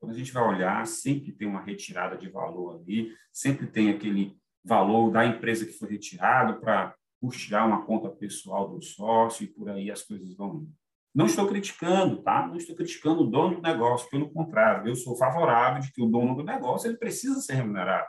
Quando 0.03 0.15
a 0.15 0.19
gente 0.19 0.33
vai 0.33 0.43
olhar, 0.43 0.85
sempre 0.85 1.31
tem 1.31 1.47
uma 1.47 1.63
retirada 1.63 2.17
de 2.17 2.29
valor 2.29 2.81
ali, 2.81 3.15
sempre 3.33 3.69
tem 3.69 3.89
aquele 3.89 4.37
valor 4.65 5.13
da 5.13 5.25
empresa 5.25 5.65
que 5.65 5.71
foi 5.71 5.91
retirado 5.91 6.59
para 6.61 6.93
custear 7.21 7.65
uma 7.69 7.87
conta 7.87 8.11
pessoal 8.11 8.69
do 8.69 8.83
sócio 8.83 9.45
e 9.45 9.47
por 9.47 9.71
aí 9.71 9.93
as 9.93 10.03
coisas 10.03 10.35
vão 10.35 10.57
indo. 10.57 10.73
Não 11.15 11.27
estou 11.27 11.47
criticando, 11.47 12.21
tá? 12.21 12.49
Não 12.49 12.57
estou 12.57 12.75
criticando 12.75 13.23
o 13.23 13.31
dono 13.31 13.55
do 13.55 13.63
negócio, 13.63 14.11
pelo 14.11 14.29
contrário, 14.29 14.89
eu 14.89 14.97
sou 14.97 15.17
favorável 15.17 15.81
de 15.81 15.93
que 15.93 16.03
o 16.03 16.09
dono 16.09 16.35
do 16.35 16.43
negócio 16.43 16.91
ele 16.91 16.99
precisa 16.99 17.41
ser 17.41 17.55
remunerado, 17.55 18.09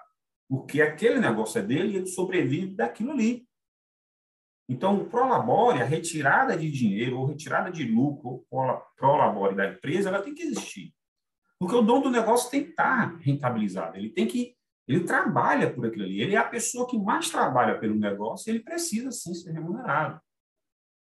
porque 0.50 0.82
aquele 0.82 1.20
negócio 1.20 1.60
é 1.60 1.62
dele 1.62 1.94
e 1.94 1.98
ele 1.98 2.08
sobrevive 2.08 2.76
daquilo 2.76 3.12
ali. 3.12 3.48
Então, 4.68 5.00
o 5.00 5.06
prolabore, 5.06 5.80
a 5.80 5.86
retirada 5.86 6.58
de 6.58 6.72
dinheiro 6.72 7.20
ou 7.20 7.28
retirada 7.28 7.72
de 7.72 7.84
lucro, 7.84 8.44
o 8.50 8.82
prolabore 8.98 9.56
da 9.56 9.68
empresa, 9.68 10.10
ela 10.10 10.24
tem 10.24 10.34
que 10.34 10.42
existir. 10.42 10.92
Porque 11.64 11.78
o 11.78 11.82
dono 11.82 12.04
do 12.04 12.10
negócio 12.10 12.52
tem 12.52 12.64
que 12.64 12.72
estar 12.72 13.16
rentabilizado, 13.20 13.98
ele 13.98 14.10
tem 14.10 14.28
que 14.28 14.54
ele 14.86 15.06
trabalha 15.06 15.74
por 15.74 15.86
aquilo 15.86 16.04
ali. 16.04 16.22
Ele 16.22 16.36
é 16.36 16.38
a 16.38 16.44
pessoa 16.44 16.86
que 16.86 16.98
mais 16.98 17.30
trabalha 17.30 17.80
pelo 17.80 17.96
negócio 17.96 18.50
ele 18.50 18.60
precisa, 18.60 19.12
sim, 19.12 19.34
ser 19.34 19.52
remunerado. 19.52 20.22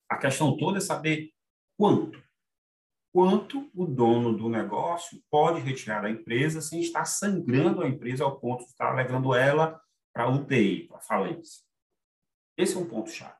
A 0.09 0.17
questão 0.17 0.57
toda 0.57 0.77
é 0.77 0.81
saber 0.81 1.31
quanto. 1.77 2.21
Quanto 3.13 3.69
o 3.73 3.85
dono 3.85 4.37
do 4.37 4.49
negócio 4.49 5.21
pode 5.29 5.61
retirar 5.61 6.01
da 6.01 6.09
empresa 6.09 6.59
sem 6.59 6.81
estar 6.81 7.05
sangrando 7.05 7.81
a 7.81 7.87
empresa 7.87 8.25
ao 8.25 8.39
ponto 8.39 8.65
de 8.65 8.71
estar 8.71 8.93
levando 8.93 9.33
ela 9.33 9.81
para 10.13 10.29
UTI, 10.29 10.89
para 10.89 10.99
falência. 10.99 11.63
Esse 12.57 12.75
é 12.75 12.79
um 12.79 12.87
ponto-chave. 12.87 13.39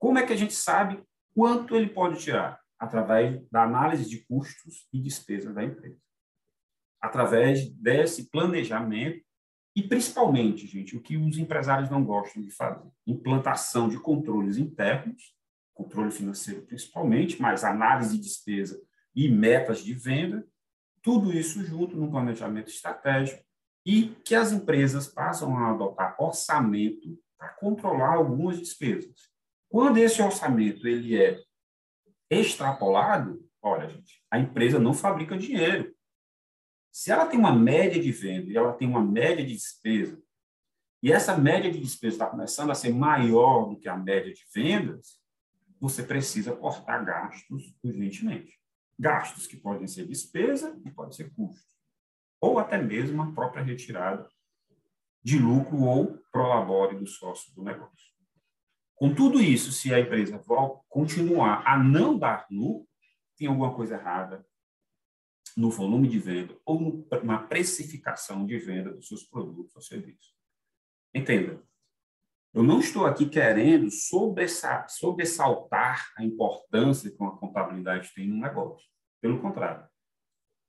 Como 0.00 0.18
é 0.18 0.26
que 0.26 0.32
a 0.32 0.36
gente 0.36 0.54
sabe 0.54 1.00
quanto 1.32 1.76
ele 1.76 1.88
pode 1.88 2.20
tirar? 2.20 2.60
Através 2.82 3.48
da 3.48 3.62
análise 3.62 4.10
de 4.10 4.26
custos 4.26 4.88
e 4.92 5.00
despesas 5.00 5.54
da 5.54 5.62
empresa. 5.62 6.00
Através 7.00 7.70
desse 7.74 8.28
planejamento 8.28 9.24
e, 9.76 9.84
principalmente, 9.84 10.66
gente, 10.66 10.96
o 10.96 11.00
que 11.00 11.16
os 11.16 11.38
empresários 11.38 11.88
não 11.88 12.04
gostam 12.04 12.42
de 12.42 12.50
fazer: 12.50 12.90
implantação 13.06 13.88
de 13.88 14.00
controles 14.00 14.58
internos, 14.58 15.32
controle 15.72 16.10
financeiro 16.10 16.62
principalmente, 16.62 17.40
mas 17.40 17.62
análise 17.62 18.16
de 18.16 18.24
despesa 18.24 18.82
e 19.14 19.28
metas 19.28 19.84
de 19.84 19.94
venda, 19.94 20.44
tudo 21.00 21.32
isso 21.32 21.62
junto 21.62 21.96
no 21.96 22.10
planejamento 22.10 22.68
estratégico 22.68 23.44
e 23.86 24.08
que 24.24 24.34
as 24.34 24.50
empresas 24.50 25.06
passam 25.06 25.56
a 25.56 25.70
adotar 25.70 26.16
orçamento 26.18 27.16
para 27.38 27.50
controlar 27.50 28.14
algumas 28.14 28.58
despesas. 28.58 29.30
Quando 29.68 29.98
esse 29.98 30.20
orçamento 30.20 30.88
ele 30.88 31.16
é 31.16 31.40
extrapolado, 32.40 33.44
olha, 33.60 33.88
gente, 33.88 34.22
a 34.30 34.38
empresa 34.38 34.78
não 34.78 34.94
fabrica 34.94 35.36
dinheiro. 35.36 35.94
Se 36.90 37.10
ela 37.10 37.26
tem 37.26 37.38
uma 37.38 37.54
média 37.54 38.00
de 38.00 38.12
venda 38.12 38.50
e 38.50 38.56
ela 38.56 38.72
tem 38.72 38.88
uma 38.88 39.02
média 39.02 39.44
de 39.44 39.54
despesa, 39.54 40.22
e 41.02 41.10
essa 41.10 41.36
média 41.36 41.70
de 41.70 41.80
despesa 41.80 42.14
está 42.14 42.26
começando 42.26 42.70
a 42.70 42.74
ser 42.74 42.94
maior 42.94 43.68
do 43.68 43.78
que 43.78 43.88
a 43.88 43.96
média 43.96 44.32
de 44.32 44.44
vendas, 44.54 45.20
você 45.80 46.02
precisa 46.02 46.54
cortar 46.54 47.04
gastos 47.04 47.74
urgentemente. 47.82 48.60
Gastos 48.96 49.48
que 49.48 49.56
podem 49.56 49.88
ser 49.88 50.06
despesa 50.06 50.80
e 50.84 50.90
podem 50.90 51.12
ser 51.12 51.34
custos. 51.34 51.72
Ou 52.40 52.58
até 52.58 52.80
mesmo 52.80 53.20
a 53.20 53.32
própria 53.32 53.64
retirada 53.64 54.28
de 55.24 55.38
lucro 55.38 55.82
ou 55.82 56.18
prolabore 56.30 56.96
do 56.96 57.06
sócio 57.06 57.52
do 57.54 57.64
negócio. 57.64 58.11
Com 58.94 59.14
tudo 59.14 59.40
isso, 59.40 59.72
se 59.72 59.92
a 59.92 60.00
empresa 60.00 60.42
continuar 60.88 61.66
a 61.66 61.78
não 61.78 62.16
dar 62.16 62.46
lucro, 62.50 62.88
tem 63.36 63.48
alguma 63.48 63.74
coisa 63.74 63.96
errada 63.96 64.46
no 65.56 65.70
volume 65.70 66.08
de 66.08 66.18
venda 66.18 66.56
ou 66.64 67.06
na 67.24 67.38
precificação 67.38 68.46
de 68.46 68.58
venda 68.58 68.92
dos 68.92 69.08
seus 69.08 69.24
produtos 69.24 69.74
ou 69.74 69.82
serviços. 69.82 70.34
Entenda, 71.14 71.62
eu 72.54 72.62
não 72.62 72.80
estou 72.80 73.06
aqui 73.06 73.26
querendo 73.28 73.90
sobressaltar 73.90 76.12
a 76.16 76.24
importância 76.24 77.10
que 77.10 77.20
uma 77.20 77.36
contabilidade 77.36 78.12
tem 78.14 78.28
no 78.28 78.36
negócio. 78.36 78.88
Pelo 79.20 79.40
contrário, 79.40 79.86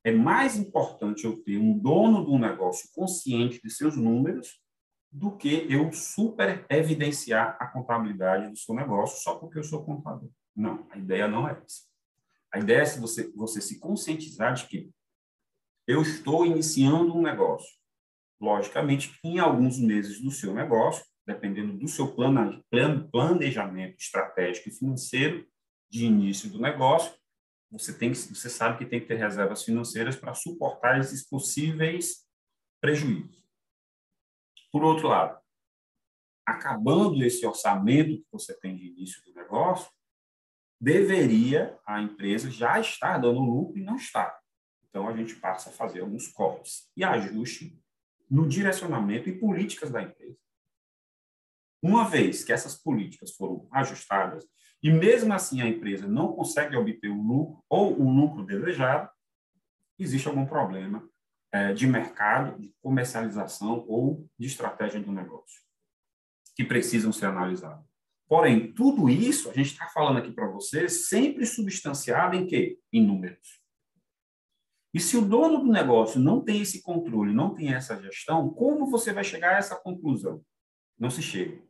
é 0.02 0.10
mais 0.12 0.56
importante 0.56 1.24
eu 1.24 1.42
ter 1.42 1.58
um 1.58 1.78
dono 1.78 2.24
do 2.24 2.38
negócio 2.38 2.88
consciente 2.92 3.60
de 3.62 3.70
seus 3.70 3.96
números 3.96 4.63
do 5.14 5.30
que 5.36 5.64
eu 5.72 5.92
super 5.92 6.66
evidenciar 6.68 7.56
a 7.60 7.68
contabilidade 7.68 8.50
do 8.50 8.58
seu 8.58 8.74
negócio 8.74 9.22
só 9.22 9.36
porque 9.36 9.56
eu 9.56 9.62
sou 9.62 9.84
contador. 9.84 10.28
Não, 10.56 10.88
a 10.90 10.98
ideia 10.98 11.28
não 11.28 11.48
é 11.48 11.52
essa. 11.52 11.82
A 12.52 12.58
ideia 12.58 12.82
é 12.82 12.98
você, 12.98 13.30
você 13.30 13.60
se 13.60 13.78
conscientizar 13.78 14.54
de 14.54 14.66
que 14.66 14.90
eu 15.86 16.02
estou 16.02 16.44
iniciando 16.44 17.16
um 17.16 17.22
negócio. 17.22 17.70
Logicamente, 18.40 19.16
em 19.22 19.38
alguns 19.38 19.78
meses 19.78 20.20
do 20.20 20.32
seu 20.32 20.52
negócio, 20.52 21.04
dependendo 21.24 21.78
do 21.78 21.86
seu 21.86 22.12
planejamento 22.12 23.96
estratégico 23.96 24.68
e 24.68 24.72
financeiro 24.72 25.46
de 25.88 26.06
início 26.06 26.50
do 26.50 26.60
negócio, 26.60 27.14
você 27.70 27.96
tem 27.96 28.12
você 28.12 28.50
sabe 28.50 28.78
que 28.78 28.86
tem 28.86 29.00
que 29.00 29.06
ter 29.06 29.16
reservas 29.16 29.62
financeiras 29.62 30.16
para 30.16 30.34
suportar 30.34 30.98
esses 30.98 31.24
possíveis 31.24 32.26
prejuízos. 32.80 33.43
Por 34.74 34.82
outro 34.82 35.06
lado, 35.06 35.38
acabando 36.44 37.22
esse 37.22 37.46
orçamento 37.46 38.18
que 38.18 38.26
você 38.32 38.52
tem 38.58 38.76
de 38.76 38.88
início 38.88 39.22
do 39.22 39.32
negócio, 39.32 39.88
deveria 40.80 41.78
a 41.86 42.02
empresa 42.02 42.50
já 42.50 42.80
estar 42.80 43.18
dando 43.18 43.38
lucro 43.38 43.78
e 43.78 43.84
não 43.84 43.94
está. 43.94 44.36
Então, 44.82 45.08
a 45.08 45.16
gente 45.16 45.36
passa 45.36 45.70
a 45.70 45.72
fazer 45.72 46.00
alguns 46.00 46.26
cortes 46.26 46.90
e 46.96 47.04
ajuste 47.04 47.80
no 48.28 48.48
direcionamento 48.48 49.28
e 49.28 49.38
políticas 49.38 49.92
da 49.92 50.02
empresa. 50.02 50.36
Uma 51.80 52.08
vez 52.08 52.42
que 52.42 52.52
essas 52.52 52.74
políticas 52.74 53.30
foram 53.30 53.68
ajustadas 53.70 54.44
e 54.82 54.90
mesmo 54.90 55.32
assim 55.32 55.62
a 55.62 55.68
empresa 55.68 56.08
não 56.08 56.32
consegue 56.32 56.74
obter 56.74 57.10
o 57.10 57.22
lucro 57.22 57.64
ou 57.68 57.96
o 57.96 58.12
lucro 58.12 58.44
desejado, 58.44 59.08
existe 60.00 60.26
algum 60.26 60.44
problema 60.44 61.08
de 61.74 61.86
mercado, 61.86 62.60
de 62.60 62.74
comercialização 62.82 63.84
ou 63.86 64.28
de 64.38 64.46
estratégia 64.46 65.00
do 65.00 65.12
negócio 65.12 65.64
que 66.54 66.64
precisam 66.64 67.12
ser 67.12 67.26
analisados. 67.26 67.84
Porém, 68.26 68.72
tudo 68.72 69.08
isso, 69.08 69.50
a 69.50 69.52
gente 69.52 69.72
está 69.72 69.86
falando 69.88 70.18
aqui 70.18 70.32
para 70.32 70.48
você, 70.48 70.88
sempre 70.88 71.44
substanciado 71.44 72.36
em 72.36 72.46
quê? 72.46 72.78
Em 72.92 73.04
números. 73.04 73.60
E 74.94 75.00
se 75.00 75.16
o 75.16 75.26
dono 75.26 75.58
do 75.58 75.70
negócio 75.70 76.20
não 76.20 76.40
tem 76.40 76.62
esse 76.62 76.80
controle, 76.80 77.34
não 77.34 77.54
tem 77.54 77.74
essa 77.74 78.00
gestão, 78.00 78.48
como 78.50 78.90
você 78.90 79.12
vai 79.12 79.24
chegar 79.24 79.54
a 79.54 79.58
essa 79.58 79.76
conclusão? 79.76 80.44
Não 80.98 81.10
se 81.10 81.20
chega. 81.20 81.60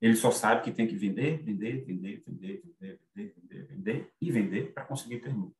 Ele 0.00 0.14
só 0.16 0.30
sabe 0.30 0.62
que 0.62 0.72
tem 0.72 0.86
que 0.86 0.96
vender, 0.96 1.42
vender, 1.42 1.84
vender, 1.84 2.22
vender, 2.26 2.62
vender, 2.64 3.00
vender, 3.14 3.34
vender, 3.36 3.66
vender 3.66 4.12
e 4.20 4.30
vender 4.30 4.72
para 4.74 4.84
conseguir 4.84 5.20
ter 5.20 5.34
lucro. 5.34 5.56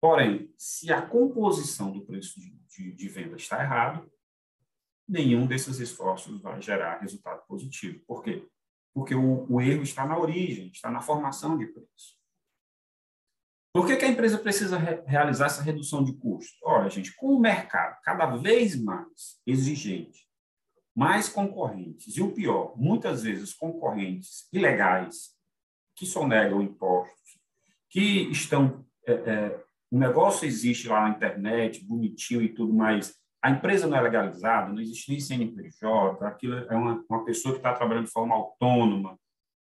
Porém, 0.00 0.52
se 0.56 0.92
a 0.92 1.02
composição 1.02 1.90
do 1.92 2.04
preço 2.04 2.38
de, 2.40 2.50
de, 2.68 2.92
de 2.92 3.08
venda 3.08 3.36
está 3.36 3.62
errado, 3.62 4.10
nenhum 5.08 5.46
desses 5.46 5.78
esforços 5.78 6.40
vai 6.40 6.60
gerar 6.60 7.00
resultado 7.00 7.46
positivo. 7.46 8.02
Por 8.06 8.22
quê? 8.22 8.46
Porque 8.92 9.14
o, 9.14 9.46
o 9.50 9.60
erro 9.60 9.82
está 9.82 10.06
na 10.06 10.18
origem, 10.18 10.68
está 10.68 10.90
na 10.90 11.00
formação 11.00 11.56
de 11.56 11.66
preço. 11.66 12.16
Por 13.72 13.86
que, 13.86 13.96
que 13.96 14.06
a 14.06 14.08
empresa 14.08 14.38
precisa 14.38 14.78
re 14.78 15.02
realizar 15.06 15.46
essa 15.46 15.62
redução 15.62 16.02
de 16.02 16.14
custo? 16.14 16.56
Olha, 16.62 16.88
gente, 16.88 17.14
com 17.14 17.34
o 17.34 17.38
mercado 17.38 18.00
cada 18.02 18.34
vez 18.36 18.74
mais 18.74 19.38
exigente, 19.46 20.26
mais 20.94 21.28
concorrentes, 21.28 22.16
e 22.16 22.22
o 22.22 22.32
pior, 22.32 22.72
muitas 22.74 23.22
vezes 23.22 23.52
concorrentes 23.52 24.48
ilegais, 24.50 25.36
que 25.94 26.06
sonegam 26.06 26.62
impostos, 26.62 27.38
que 27.90 28.30
estão. 28.30 28.82
É, 29.06 29.12
é, 29.12 29.65
o 29.90 29.98
negócio 29.98 30.46
existe 30.46 30.88
lá 30.88 31.02
na 31.02 31.16
internet, 31.16 31.84
bonitinho 31.84 32.42
e 32.42 32.48
tudo 32.48 32.72
mais, 32.72 33.14
a 33.42 33.50
empresa 33.50 33.86
não 33.86 33.96
é 33.96 34.00
legalizada, 34.00 34.72
não 34.72 34.80
existe 34.80 35.10
nem 35.10 35.20
CNPJ, 35.20 36.26
aquilo 36.26 36.58
é 36.58 36.74
uma, 36.74 37.04
uma 37.08 37.24
pessoa 37.24 37.52
que 37.52 37.60
está 37.60 37.72
trabalhando 37.72 38.06
de 38.06 38.10
forma 38.10 38.34
autônoma, 38.34 39.18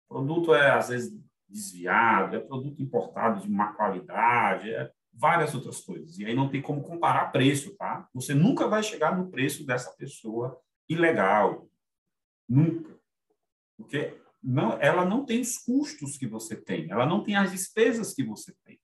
o 0.09 0.13
produto 0.13 0.53
é, 0.53 0.71
às 0.71 0.89
vezes, 0.89 1.13
desviado, 1.49 2.35
é 2.35 2.39
produto 2.39 2.81
importado 2.81 3.41
de 3.41 3.49
má 3.49 3.73
qualidade, 3.73 4.73
é 4.73 4.89
várias 5.13 5.53
outras 5.53 5.81
coisas. 5.81 6.17
E 6.17 6.25
aí 6.25 6.35
não 6.35 6.49
tem 6.49 6.61
como 6.61 6.81
comparar 6.81 7.31
preço, 7.31 7.75
tá? 7.75 8.07
Você 8.13 8.33
nunca 8.33 8.67
vai 8.67 8.81
chegar 8.81 9.17
no 9.17 9.29
preço 9.29 9.65
dessa 9.65 9.91
pessoa 9.91 10.59
ilegal. 10.89 11.67
Nunca. 12.49 12.97
Porque 13.77 14.17
não, 14.41 14.73
ela 14.81 15.05
não 15.05 15.25
tem 15.25 15.41
os 15.41 15.57
custos 15.57 16.17
que 16.17 16.27
você 16.27 16.55
tem, 16.55 16.91
ela 16.91 17.05
não 17.05 17.23
tem 17.23 17.35
as 17.35 17.51
despesas 17.51 18.13
que 18.13 18.23
você 18.23 18.53
tem. 18.65 18.79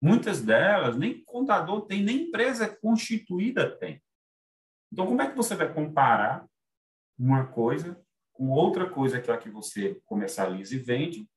Muitas 0.00 0.40
delas 0.40 0.96
nem 0.96 1.24
contador 1.24 1.86
tem, 1.86 2.02
nem 2.02 2.28
empresa 2.28 2.68
constituída 2.68 3.76
tem. 3.78 4.02
Então, 4.92 5.06
como 5.06 5.20
é 5.20 5.28
que 5.28 5.36
você 5.36 5.54
vai 5.54 5.72
comparar 5.72 6.46
uma 7.18 7.46
coisa 7.46 8.00
com 8.32 8.50
outra 8.50 8.88
coisa 8.88 9.20
que 9.20 9.30
é 9.30 9.34
a 9.34 9.38
que 9.38 9.50
você 9.50 10.00
comercializa 10.06 10.74
e 10.74 10.78
vende, 10.78 11.28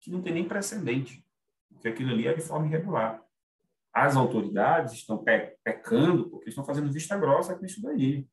que 0.00 0.10
não 0.10 0.22
tem 0.22 0.32
nem 0.32 0.46
precedente? 0.46 1.24
Porque 1.68 1.88
aquilo 1.88 2.10
ali 2.10 2.28
é 2.28 2.34
de 2.34 2.40
forma 2.40 2.66
irregular. 2.66 3.22
As 3.92 4.16
autoridades 4.16 4.92
estão 4.92 5.22
pecando 5.64 6.30
porque 6.30 6.48
estão 6.48 6.64
fazendo 6.64 6.92
vista 6.92 7.16
grossa 7.16 7.58
com 7.58 7.64
isso 7.66 7.82
daí. 7.82 8.26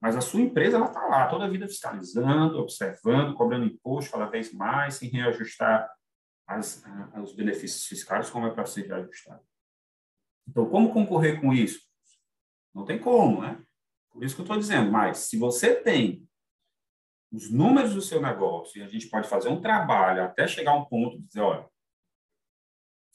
Mas 0.00 0.16
a 0.16 0.20
sua 0.20 0.40
empresa 0.40 0.76
ela 0.76 0.86
está 0.86 1.06
lá, 1.06 1.28
toda 1.28 1.44
a 1.44 1.48
vida 1.48 1.68
fiscalizando, 1.68 2.58
observando, 2.58 3.34
cobrando 3.34 3.66
imposto 3.66 4.10
cada 4.10 4.26
vez 4.26 4.52
mais, 4.52 4.94
sem 4.94 5.08
reajustar 5.08 5.88
as, 6.46 6.82
os 7.22 7.32
benefícios 7.32 7.86
fiscais 7.86 8.30
como 8.30 8.46
é 8.46 8.50
para 8.50 8.66
ser 8.66 8.86
reajustado. 8.86 9.42
Então, 10.48 10.68
como 10.68 10.92
concorrer 10.92 11.40
com 11.40 11.52
isso? 11.52 11.80
Não 12.74 12.84
tem 12.84 12.98
como, 12.98 13.42
né? 13.42 13.62
Por 14.10 14.24
isso 14.24 14.34
que 14.34 14.40
eu 14.40 14.44
estou 14.44 14.58
dizendo, 14.58 14.90
mas 14.90 15.18
se 15.18 15.38
você 15.38 15.74
tem 15.74 16.28
os 17.30 17.50
números 17.50 17.94
do 17.94 18.02
seu 18.02 18.20
negócio 18.20 18.78
e 18.78 18.82
a 18.82 18.88
gente 18.88 19.08
pode 19.08 19.28
fazer 19.28 19.48
um 19.48 19.60
trabalho 19.60 20.22
até 20.22 20.46
chegar 20.46 20.72
a 20.72 20.76
um 20.76 20.84
ponto 20.84 21.18
de 21.18 21.26
dizer, 21.26 21.40
olha, 21.40 21.66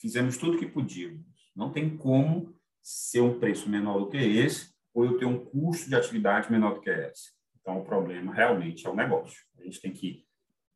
fizemos 0.00 0.36
tudo 0.36 0.56
o 0.56 0.58
que 0.58 0.66
podíamos, 0.66 1.24
não 1.54 1.72
tem 1.72 1.96
como 1.96 2.58
ser 2.82 3.20
um 3.20 3.38
preço 3.38 3.68
menor 3.68 3.98
do 4.00 4.08
que 4.08 4.16
esse 4.16 4.72
ou 4.92 5.04
eu 5.04 5.18
ter 5.18 5.26
um 5.26 5.44
custo 5.44 5.88
de 5.88 5.94
atividade 5.94 6.50
menor 6.50 6.74
do 6.74 6.80
que 6.80 6.90
esse. 6.90 7.32
Então, 7.60 7.80
o 7.80 7.84
problema 7.84 8.32
realmente 8.32 8.86
é 8.86 8.90
o 8.90 8.96
negócio. 8.96 9.44
A 9.58 9.62
gente 9.62 9.80
tem 9.80 9.92
que 9.92 10.26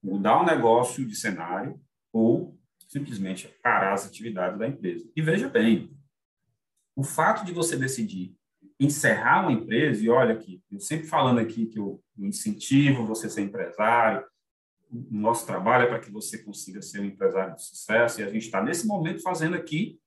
mudar 0.03 0.41
o 0.41 0.45
negócio 0.45 1.07
de 1.07 1.17
cenário, 1.17 1.81
ou 2.13 2.59
simplesmente 2.89 3.49
parar 3.63 3.95
as 3.95 4.07
atividades 4.07 4.59
da 4.59 4.69
empresa. 4.69 5.11
E 5.17 5.23
veja 5.23 5.49
bem, 5.49 5.97
o 6.95 7.03
fato 7.03 7.45
de 7.45 7.53
você 7.53 7.77
decidir 7.77 8.37
encerrar 8.79 9.43
uma 9.43 9.53
empresa, 9.53 10.05
e 10.05 10.09
olha 10.09 10.35
aqui, 10.35 10.63
eu 10.71 10.81
sempre 10.81 11.07
falando 11.07 11.39
aqui 11.39 11.67
que 11.67 11.79
eu 11.79 12.03
incentivo 12.19 13.07
você 13.07 13.31
ser 13.31 13.43
empresário, 13.43 14.27
o 14.91 15.07
nosso 15.11 15.47
trabalho 15.47 15.85
é 15.85 15.87
para 15.87 16.01
que 16.01 16.11
você 16.11 16.37
consiga 16.39 16.83
ser 16.83 17.01
um 17.01 17.05
empresário 17.05 17.55
de 17.55 17.65
sucesso, 17.65 18.21
e 18.21 18.25
a 18.25 18.29
gente 18.29 18.43
está 18.43 18.63
nesse 18.63 18.87
momento 18.87 19.23
fazendo 19.23 19.57
aqui 19.57 19.99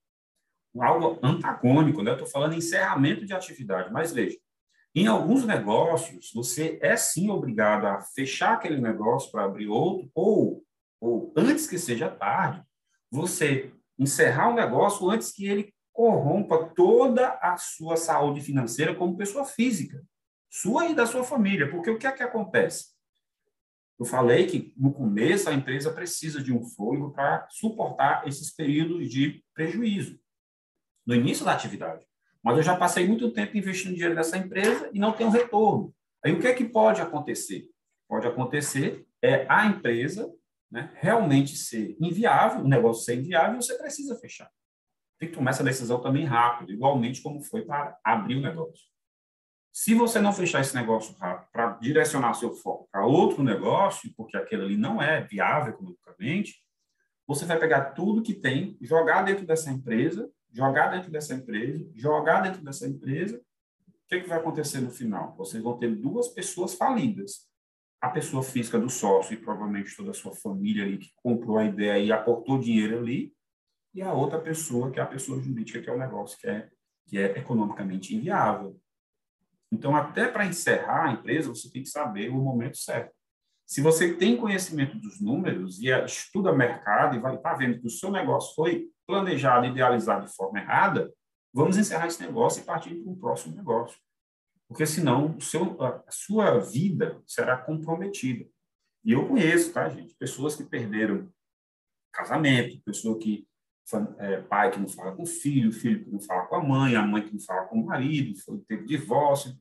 algo 0.78 1.18
antagônico, 1.22 2.02
né? 2.02 2.12
Estou 2.12 2.26
falando 2.26 2.54
encerramento 2.54 3.24
de 3.24 3.32
atividade, 3.32 3.90
mas 3.90 4.12
veja, 4.12 4.36
em 4.94 5.06
alguns 5.06 5.44
negócios, 5.44 6.30
você 6.34 6.78
é 6.80 6.96
sim 6.96 7.30
obrigado 7.30 7.86
a 7.86 8.00
fechar 8.00 8.54
aquele 8.54 8.80
negócio 8.80 9.30
para 9.32 9.44
abrir 9.44 9.68
outro, 9.68 10.10
ou 10.14 10.65
ou 11.00 11.32
antes 11.36 11.66
que 11.66 11.78
seja 11.78 12.08
tarde, 12.08 12.62
você 13.10 13.72
encerrar 13.98 14.48
o 14.48 14.52
um 14.52 14.56
negócio 14.56 15.08
antes 15.10 15.32
que 15.32 15.46
ele 15.46 15.74
corrompa 15.92 16.70
toda 16.74 17.38
a 17.40 17.56
sua 17.56 17.96
saúde 17.96 18.40
financeira 18.40 18.94
como 18.94 19.16
pessoa 19.16 19.44
física, 19.44 20.04
sua 20.50 20.86
e 20.86 20.94
da 20.94 21.06
sua 21.06 21.24
família. 21.24 21.70
Porque 21.70 21.90
o 21.90 21.98
que 21.98 22.06
é 22.06 22.12
que 22.12 22.22
acontece? 22.22 22.94
Eu 23.98 24.04
falei 24.04 24.46
que 24.46 24.74
no 24.76 24.92
começo 24.92 25.48
a 25.48 25.54
empresa 25.54 25.90
precisa 25.90 26.42
de 26.42 26.52
um 26.52 26.62
fôlego 26.62 27.12
para 27.12 27.46
suportar 27.50 28.28
esses 28.28 28.54
períodos 28.54 29.08
de 29.08 29.42
prejuízo 29.54 30.20
no 31.06 31.14
início 31.14 31.44
da 31.44 31.52
atividade. 31.52 32.04
Mas 32.42 32.58
eu 32.58 32.62
já 32.62 32.76
passei 32.76 33.06
muito 33.06 33.32
tempo 33.32 33.56
investindo 33.56 33.94
dinheiro 33.94 34.14
nessa 34.14 34.36
empresa 34.36 34.90
e 34.92 34.98
não 34.98 35.12
tenho 35.12 35.30
retorno. 35.30 35.94
Aí 36.22 36.32
o 36.32 36.40
que 36.40 36.46
é 36.46 36.52
que 36.52 36.64
pode 36.64 37.00
acontecer? 37.00 37.70
Pode 38.06 38.26
acontecer 38.26 39.06
é 39.22 39.46
a 39.48 39.66
empresa 39.66 40.30
né, 40.70 40.92
realmente 40.96 41.56
ser 41.56 41.96
inviável, 42.00 42.64
o 42.64 42.68
negócio 42.68 43.04
ser 43.04 43.18
inviável, 43.18 43.60
você 43.60 43.76
precisa 43.76 44.16
fechar. 44.16 44.50
Tem 45.18 45.28
que 45.28 45.34
tomar 45.34 45.50
essa 45.52 45.64
decisão 45.64 46.00
também 46.00 46.24
rápido, 46.24 46.72
igualmente 46.72 47.22
como 47.22 47.42
foi 47.42 47.64
para 47.64 47.98
abrir 48.04 48.36
o 48.36 48.42
negócio. 48.42 48.84
Se 49.72 49.94
você 49.94 50.20
não 50.20 50.32
fechar 50.32 50.60
esse 50.60 50.74
negócio 50.74 51.14
rápido 51.18 51.50
para 51.52 51.72
direcionar 51.74 52.34
seu 52.34 52.52
foco 52.54 52.88
para 52.90 53.04
outro 53.04 53.42
negócio, 53.42 54.12
porque 54.16 54.36
aquele 54.36 54.64
ali 54.64 54.76
não 54.76 55.02
é 55.02 55.20
viável 55.22 55.74
economicamente, 55.74 56.62
você 57.26 57.44
vai 57.44 57.58
pegar 57.58 57.90
tudo 57.90 58.22
que 58.22 58.34
tem, 58.34 58.76
jogar 58.80 59.22
dentro 59.22 59.44
dessa 59.46 59.70
empresa, 59.70 60.30
jogar 60.52 60.88
dentro 60.88 61.10
dessa 61.10 61.34
empresa, 61.34 61.90
jogar 61.94 62.40
dentro 62.40 62.62
dessa 62.62 62.86
empresa. 62.86 63.36
O 63.36 64.08
que, 64.08 64.20
que 64.20 64.28
vai 64.28 64.38
acontecer 64.38 64.80
no 64.80 64.90
final? 64.90 65.34
Vocês 65.36 65.62
vão 65.62 65.76
ter 65.76 65.94
duas 65.94 66.28
pessoas 66.28 66.74
falidas 66.74 67.46
a 68.06 68.10
pessoa 68.10 68.42
física 68.42 68.78
do 68.78 68.88
sócio 68.88 69.34
e 69.34 69.36
provavelmente 69.36 69.96
toda 69.96 70.10
a 70.10 70.14
sua 70.14 70.32
família 70.32 70.84
ali 70.84 70.98
que 70.98 71.10
comprou 71.16 71.58
a 71.58 71.64
ideia 71.64 71.98
e 72.02 72.12
aportou 72.12 72.58
dinheiro 72.58 72.98
ali, 72.98 73.34
e 73.94 74.02
a 74.02 74.12
outra 74.12 74.38
pessoa, 74.38 74.90
que 74.90 75.00
é 75.00 75.02
a 75.02 75.06
pessoa 75.06 75.40
jurídica, 75.40 75.80
que 75.80 75.88
é 75.88 75.92
o 75.92 75.98
negócio 75.98 76.38
que 76.38 76.46
é, 76.46 76.68
que 77.06 77.18
é 77.18 77.38
economicamente 77.38 78.14
inviável. 78.14 78.78
Então, 79.72 79.96
até 79.96 80.28
para 80.28 80.46
encerrar 80.46 81.06
a 81.06 81.12
empresa, 81.12 81.48
você 81.48 81.70
tem 81.70 81.82
que 81.82 81.88
saber 81.88 82.28
o 82.28 82.34
momento 82.34 82.76
certo. 82.76 83.14
Se 83.66 83.80
você 83.80 84.14
tem 84.14 84.36
conhecimento 84.36 84.96
dos 84.98 85.20
números 85.20 85.80
e 85.80 85.88
estuda 86.04 86.52
mercado 86.52 87.16
e 87.16 87.18
vai 87.18 87.36
tá 87.38 87.54
vendo 87.54 87.80
que 87.80 87.86
o 87.86 87.90
seu 87.90 88.12
negócio 88.12 88.54
foi 88.54 88.88
planejado, 89.06 89.66
idealizado 89.66 90.26
de 90.26 90.32
forma 90.34 90.60
errada, 90.60 91.12
vamos 91.52 91.76
encerrar 91.76 92.06
esse 92.06 92.22
negócio 92.22 92.62
e 92.62 92.64
partir 92.64 92.94
para 92.94 93.10
um 93.10 93.16
próximo 93.16 93.56
negócio. 93.56 93.98
Porque 94.68 94.86
senão 94.86 95.38
seu, 95.40 95.80
a 95.82 96.10
sua 96.10 96.58
vida 96.58 97.22
será 97.26 97.56
comprometida. 97.56 98.48
E 99.04 99.12
eu 99.12 99.28
conheço, 99.28 99.72
tá, 99.72 99.88
gente? 99.88 100.14
Pessoas 100.14 100.56
que 100.56 100.64
perderam 100.64 101.32
casamento, 102.12 102.82
pessoa 102.82 103.18
que 103.18 103.46
é, 104.18 104.40
pai 104.42 104.72
que 104.72 104.80
não 104.80 104.88
fala 104.88 105.14
com 105.14 105.22
o 105.22 105.26
filho, 105.26 105.72
filho 105.72 106.04
que 106.04 106.10
não 106.10 106.20
fala 106.20 106.46
com 106.46 106.56
a 106.56 106.62
mãe, 106.62 106.96
a 106.96 107.02
mãe 107.02 107.22
que 107.22 107.32
não 107.32 107.40
fala 107.40 107.66
com 107.68 107.80
o 107.80 107.86
marido, 107.86 108.32
teve 108.66 108.84
divórcio. 108.84 109.56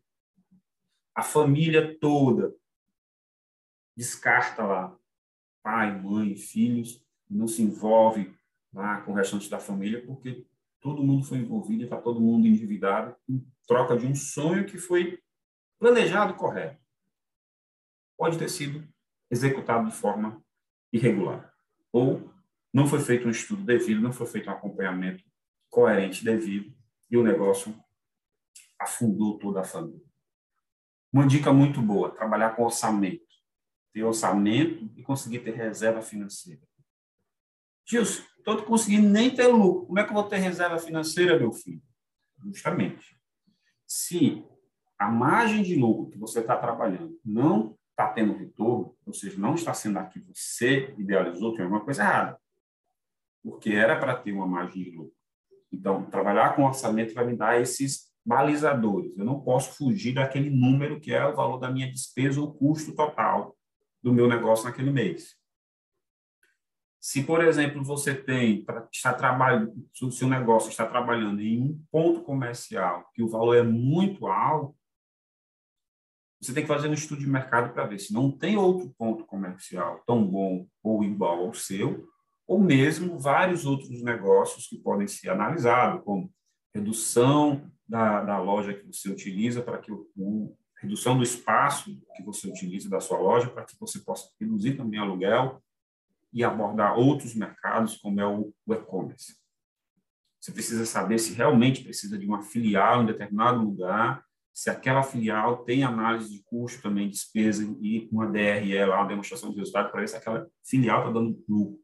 A 1.14 1.22
família 1.22 1.98
toda 2.00 2.56
descarta 3.96 4.64
lá 4.64 4.98
pai, 5.62 6.00
mãe, 6.00 6.36
filhos, 6.36 7.04
não 7.28 7.48
se 7.48 7.64
envolve 7.64 8.32
lá 8.72 9.02
com 9.02 9.12
o 9.12 9.16
restante 9.16 9.50
da 9.50 9.60
família, 9.60 10.06
porque 10.06 10.46
todo 10.86 11.04
mundo 11.04 11.26
foi 11.26 11.40
envolvido 11.40 11.84
está 11.84 12.00
todo 12.00 12.22
mundo 12.22 12.46
endividado 12.46 13.16
em 13.28 13.44
troca 13.68 13.98
de 13.98 14.06
um 14.06 14.14
sonho 14.14 14.68
que 14.68 14.78
foi 14.78 15.20
planejado 15.80 16.36
correto. 16.36 16.80
Pode 18.16 18.38
ter 18.38 18.48
sido 18.48 18.88
executado 19.32 19.90
de 19.90 19.96
forma 19.96 20.40
irregular. 20.94 21.52
Ou 21.92 22.32
não 22.72 22.86
foi 22.86 23.00
feito 23.00 23.28
um 23.28 23.32
estudo 23.32 23.64
devido, 23.64 24.00
não 24.00 24.14
foi 24.14 24.28
feito 24.28 24.48
um 24.48 24.54
acompanhamento 24.54 25.24
coerente 25.72 26.24
devido, 26.24 26.72
e 27.10 27.18
o 27.18 27.24
negócio 27.24 27.76
afundou 28.78 29.40
toda 29.40 29.62
a 29.62 29.64
família. 29.64 30.06
Uma 31.12 31.26
dica 31.26 31.52
muito 31.52 31.82
boa: 31.82 32.12
trabalhar 32.12 32.52
com 32.52 32.64
orçamento 32.64 33.26
ter 33.92 34.04
orçamento 34.04 34.92
e 34.96 35.02
conseguir 35.02 35.40
ter 35.40 35.56
reserva 35.56 36.02
financeira. 36.02 36.62
Gilson, 37.88 38.24
estou 38.54 38.66
conseguindo 38.66 39.10
nem 39.10 39.34
ter 39.34 39.48
lucro. 39.48 39.88
Como 39.88 40.00
é 40.00 40.04
que 40.04 40.10
eu 40.10 40.14
vou 40.14 40.24
ter 40.24 40.38
reserva 40.38 40.78
financeira, 40.78 41.38
meu 41.40 41.52
filho? 41.52 41.82
Justamente. 42.44 43.18
Se 43.88 44.46
a 44.98 45.10
margem 45.10 45.64
de 45.64 45.76
lucro 45.76 46.12
que 46.12 46.18
você 46.18 46.40
está 46.40 46.56
trabalhando 46.56 47.20
não 47.24 47.78
está 47.90 48.08
tendo 48.08 48.38
retorno, 48.38 48.96
ou 49.06 49.14
seja, 49.14 49.40
não 49.40 49.56
está 49.56 49.74
sendo 49.74 50.00
a 50.00 50.06
que 50.06 50.20
você 50.20 50.94
idealizou, 50.98 51.54
tem 51.54 51.64
alguma 51.64 51.84
coisa 51.84 52.04
errada. 52.04 52.40
Porque 53.42 53.72
era 53.72 53.98
para 53.98 54.16
ter 54.16 54.32
uma 54.32 54.46
margem 54.46 54.84
de 54.84 54.92
lucro. 54.92 55.14
Então, 55.72 56.06
trabalhar 56.06 56.56
com 56.56 56.66
orçamento 56.66 57.14
vai 57.14 57.26
me 57.26 57.36
dar 57.36 57.60
esses 57.60 58.12
balizadores. 58.26 59.18
Eu 59.18 59.26
não 59.26 59.40
posso 59.40 59.76
fugir 59.76 60.14
daquele 60.14 60.50
número 60.50 61.00
que 61.00 61.14
é 61.14 61.26
o 61.26 61.36
valor 61.36 61.58
da 61.58 61.70
minha 61.70 61.90
despesa 61.90 62.42
ou 62.42 62.54
custo 62.54 62.96
total 62.96 63.56
do 64.02 64.14
meu 64.14 64.28
negócio 64.28 64.66
naquele 64.66 64.92
mês. 64.92 65.36
Se, 67.06 67.22
por 67.22 67.44
exemplo, 67.44 67.84
você 67.84 68.16
tem, 68.16 68.66
está 68.92 69.14
trabalhando, 69.14 69.76
se 69.94 70.26
o 70.26 70.28
negócio 70.28 70.72
está 70.72 70.88
trabalhando 70.88 71.40
em 71.40 71.62
um 71.62 71.86
ponto 71.92 72.22
comercial 72.22 73.08
que 73.14 73.22
o 73.22 73.30
valor 73.30 73.56
é 73.56 73.62
muito 73.62 74.26
alto, 74.26 74.76
você 76.42 76.52
tem 76.52 76.64
que 76.64 76.68
fazer 76.68 76.88
um 76.88 76.94
estudo 76.94 77.20
de 77.20 77.30
mercado 77.30 77.72
para 77.74 77.86
ver 77.86 78.00
se 78.00 78.12
não 78.12 78.32
tem 78.32 78.58
outro 78.58 78.92
ponto 78.98 79.24
comercial 79.24 80.02
tão 80.08 80.26
bom 80.26 80.66
ou 80.82 81.04
igual 81.04 81.46
ao 81.46 81.54
seu, 81.54 82.10
ou 82.48 82.60
mesmo 82.60 83.20
vários 83.20 83.68
outros 83.68 84.02
negócios 84.02 84.66
que 84.66 84.80
podem 84.80 85.08
ser 85.08 85.30
analisados, 85.30 86.04
como 86.04 86.34
redução 86.74 87.72
da, 87.88 88.24
da 88.24 88.40
loja 88.40 88.74
que 88.74 88.84
você 88.84 89.12
utiliza 89.12 89.62
para 89.62 89.78
que 89.78 89.92
o, 89.92 90.10
o 90.18 90.58
redução 90.82 91.16
do 91.16 91.24
espaço 91.24 92.02
que 92.16 92.24
você 92.24 92.48
utiliza 92.48 92.90
da 92.90 93.00
sua 93.00 93.20
loja 93.20 93.48
para 93.48 93.64
que 93.64 93.80
você 93.80 94.00
possa 94.00 94.28
reduzir 94.42 94.76
também 94.76 95.00
aluguel 95.00 95.62
e 96.36 96.44
abordar 96.44 97.00
outros 97.00 97.34
mercados, 97.34 97.96
como 97.96 98.20
é 98.20 98.28
o 98.28 98.54
e-commerce. 98.68 99.38
Você 100.42 100.52
precisa 100.52 100.86
saber 100.86 101.18
se 101.18 101.34
realmente 101.34 101.82
precisa 101.82 102.18
de 102.18 102.28
uma 102.28 102.44
filial 102.44 103.02
em 103.02 103.06
determinado 103.06 103.64
lugar, 103.64 104.22
se 104.54 104.70
aquela 104.70 105.02
filial 105.02 105.64
tem 105.64 105.84
análise 105.84 106.30
de 106.30 106.44
custo 106.44 106.82
também, 106.82 107.10
despesa 107.10 107.64
e 107.82 108.08
uma 108.12 108.28
DRE 108.28 108.86
lá, 108.86 109.00
uma 109.00 109.08
demonstração 109.08 109.50
de 109.52 109.58
resultado, 109.58 109.90
para 109.90 110.02
ver 110.02 110.10
se 110.10 110.18
aquela 110.18 110.46
filial 110.64 111.00
está 111.00 111.12
dando 111.12 111.42
lucro. 111.48 111.80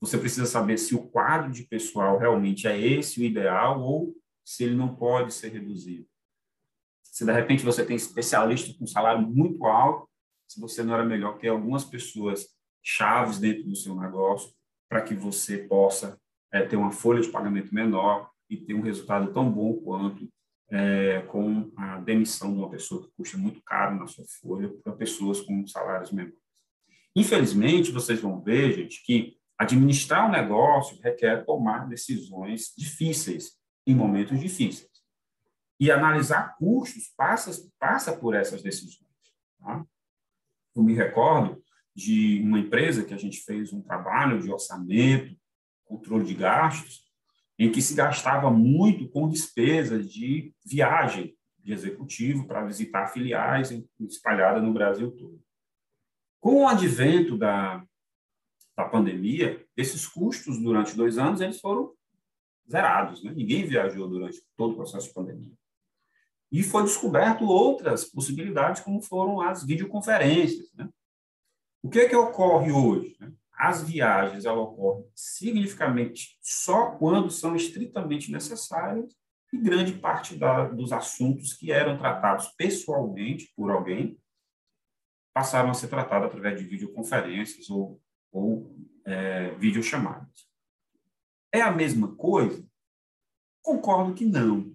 Você 0.00 0.18
precisa 0.18 0.46
saber 0.46 0.78
se 0.78 0.94
o 0.94 1.08
quadro 1.08 1.50
de 1.50 1.64
pessoal 1.64 2.18
realmente 2.18 2.66
é 2.68 2.78
esse 2.78 3.20
o 3.20 3.24
ideal 3.24 3.80
ou 3.80 4.14
se 4.44 4.64
ele 4.64 4.74
não 4.74 4.94
pode 4.94 5.32
ser 5.32 5.48
reduzido. 5.48 6.06
Se 7.02 7.24
de 7.24 7.32
repente 7.32 7.64
você 7.64 7.84
tem 7.84 7.96
especialista 7.96 8.78
com 8.78 8.86
salário 8.86 9.26
muito 9.26 9.64
alto, 9.64 10.08
se 10.46 10.60
você 10.60 10.82
não 10.82 10.94
era 10.94 11.04
melhor 11.04 11.38
que 11.38 11.48
algumas 11.48 11.84
pessoas 11.84 12.46
chaves 12.82 13.38
dentro 13.38 13.64
do 13.64 13.76
seu 13.76 13.94
negócio 13.94 14.52
para 14.88 15.02
que 15.02 15.14
você 15.14 15.58
possa 15.58 16.20
é, 16.52 16.62
ter 16.62 16.76
uma 16.76 16.90
folha 16.90 17.20
de 17.20 17.28
pagamento 17.28 17.74
menor 17.74 18.30
e 18.48 18.56
ter 18.56 18.74
um 18.74 18.80
resultado 18.80 19.32
tão 19.32 19.50
bom 19.50 19.74
quanto 19.74 20.28
é, 20.70 21.22
com 21.22 21.70
a 21.76 21.98
demissão 21.98 22.52
de 22.52 22.58
uma 22.58 22.70
pessoa 22.70 23.02
que 23.02 23.12
custa 23.16 23.36
muito 23.36 23.62
caro 23.62 23.96
na 23.96 24.06
sua 24.06 24.24
folha 24.40 24.68
para 24.82 24.92
pessoas 24.92 25.40
com 25.40 25.66
salários 25.66 26.12
menores. 26.12 26.38
Infelizmente, 27.14 27.90
vocês 27.90 28.20
vão 28.20 28.40
ver, 28.40 28.72
gente, 28.72 29.02
que 29.04 29.36
administrar 29.58 30.26
um 30.26 30.32
negócio 30.32 31.00
requer 31.02 31.44
tomar 31.44 31.88
decisões 31.88 32.72
difíceis 32.76 33.58
em 33.86 33.94
momentos 33.94 34.38
difíceis. 34.38 34.88
E 35.78 35.90
analisar 35.90 36.56
custos 36.56 37.12
passa, 37.16 37.50
passa 37.78 38.16
por 38.16 38.34
essas 38.34 38.62
decisões. 38.62 39.08
Tá? 39.58 39.84
Eu 40.74 40.82
me 40.82 40.94
recordo 40.94 41.62
de 41.94 42.40
uma 42.42 42.58
empresa 42.58 43.04
que 43.04 43.14
a 43.14 43.18
gente 43.18 43.40
fez 43.42 43.72
um 43.72 43.82
trabalho 43.82 44.40
de 44.40 44.50
orçamento, 44.50 45.36
controle 45.84 46.24
de 46.24 46.34
gastos, 46.34 47.04
em 47.58 47.70
que 47.70 47.82
se 47.82 47.94
gastava 47.94 48.50
muito 48.50 49.08
com 49.08 49.28
despesas 49.28 50.10
de 50.10 50.54
viagem 50.64 51.36
de 51.58 51.72
executivo 51.72 52.46
para 52.46 52.64
visitar 52.64 53.08
filiais 53.08 53.70
espalhadas 54.00 54.62
no 54.62 54.72
Brasil 54.72 55.10
todo. 55.12 55.40
Com 56.40 56.62
o 56.62 56.68
advento 56.68 57.36
da, 57.36 57.84
da 58.76 58.84
pandemia, 58.86 59.62
esses 59.76 60.06
custos 60.06 60.58
durante 60.58 60.96
dois 60.96 61.18
anos 61.18 61.40
eles 61.40 61.60
foram 61.60 61.92
zerados. 62.70 63.22
Né? 63.22 63.32
Ninguém 63.32 63.66
viajou 63.66 64.08
durante 64.08 64.40
todo 64.56 64.72
o 64.72 64.76
processo 64.76 65.08
de 65.08 65.14
pandemia. 65.14 65.52
E 66.50 66.62
foi 66.62 66.82
descoberto 66.82 67.44
outras 67.44 68.04
possibilidades, 68.04 68.82
como 68.82 69.02
foram 69.02 69.40
as 69.40 69.64
videoconferências. 69.64 70.72
Né? 70.74 70.88
O 71.82 71.88
que 71.88 72.00
é 72.00 72.08
que 72.08 72.16
ocorre 72.16 72.70
hoje? 72.72 73.16
Né? 73.20 73.32
As 73.52 73.82
viagens 73.82 74.44
elas 74.44 74.58
ocorrem 74.58 75.06
significativamente 75.14 76.38
só 76.40 76.92
quando 76.92 77.30
são 77.30 77.56
estritamente 77.56 78.30
necessárias 78.30 79.14
e 79.52 79.58
grande 79.58 79.92
parte 79.94 80.36
da, 80.36 80.68
dos 80.68 80.92
assuntos 80.92 81.54
que 81.54 81.72
eram 81.72 81.98
tratados 81.98 82.48
pessoalmente 82.56 83.52
por 83.56 83.70
alguém 83.70 84.18
passaram 85.34 85.70
a 85.70 85.74
ser 85.74 85.88
tratados 85.88 86.28
através 86.28 86.58
de 86.58 86.66
videoconferências 86.66 87.70
ou, 87.70 88.00
ou 88.32 88.74
é, 89.04 89.50
videochamadas. 89.54 90.48
É 91.52 91.60
a 91.60 91.70
mesma 91.70 92.14
coisa? 92.16 92.64
Concordo 93.62 94.14
que 94.14 94.24
não 94.24 94.74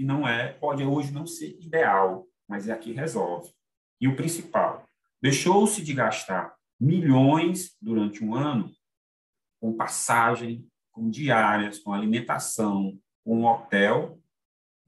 que 0.00 0.04
não 0.04 0.26
é, 0.26 0.54
pode 0.54 0.82
hoje 0.82 1.12
não 1.12 1.26
ser 1.26 1.58
ideal, 1.60 2.26
mas 2.48 2.66
é 2.66 2.72
aqui 2.72 2.90
resolve. 2.90 3.52
E 4.00 4.08
o 4.08 4.16
principal, 4.16 4.79
deixou-se 5.22 5.82
de 5.82 5.92
gastar 5.92 6.54
milhões 6.78 7.76
durante 7.80 8.24
um 8.24 8.34
ano 8.34 8.72
com 9.60 9.76
passagem, 9.76 10.66
com 10.90 11.10
diárias, 11.10 11.78
com 11.78 11.92
alimentação, 11.92 12.98
com 13.22 13.44
hotel, 13.44 14.18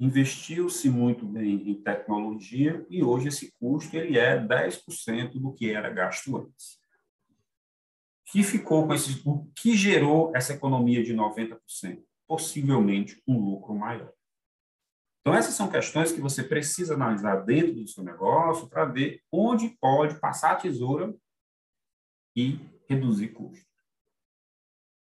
investiu-se 0.00 0.90
muito 0.90 1.24
bem 1.24 1.70
em 1.70 1.74
tecnologia 1.74 2.84
e 2.90 3.04
hoje 3.04 3.28
esse 3.28 3.52
custo 3.52 3.96
ele 3.96 4.18
é 4.18 4.36
10% 4.36 5.38
do 5.38 5.52
que 5.52 5.70
era 5.70 5.90
gasto 5.90 6.36
antes. 6.36 6.80
Que 8.26 8.42
ficou 8.42 8.86
com 8.86 8.94
esse, 8.94 9.22
o 9.24 9.46
que 9.54 9.76
gerou 9.76 10.34
essa 10.34 10.54
economia 10.54 11.04
de 11.04 11.14
90%? 11.14 11.58
Possivelmente 12.26 13.22
um 13.28 13.38
lucro 13.38 13.74
maior. 13.74 14.12
Então, 15.22 15.38
essas 15.38 15.54
são 15.54 15.70
questões 15.70 16.10
que 16.10 16.20
você 16.20 16.42
precisa 16.42 16.94
analisar 16.94 17.36
dentro 17.44 17.74
do 17.74 17.86
seu 17.86 18.02
negócio 18.02 18.68
para 18.68 18.84
ver 18.84 19.22
onde 19.30 19.68
pode 19.80 20.18
passar 20.18 20.52
a 20.52 20.56
tesoura 20.56 21.14
e 22.36 22.58
reduzir 22.88 23.28
custos. 23.28 23.64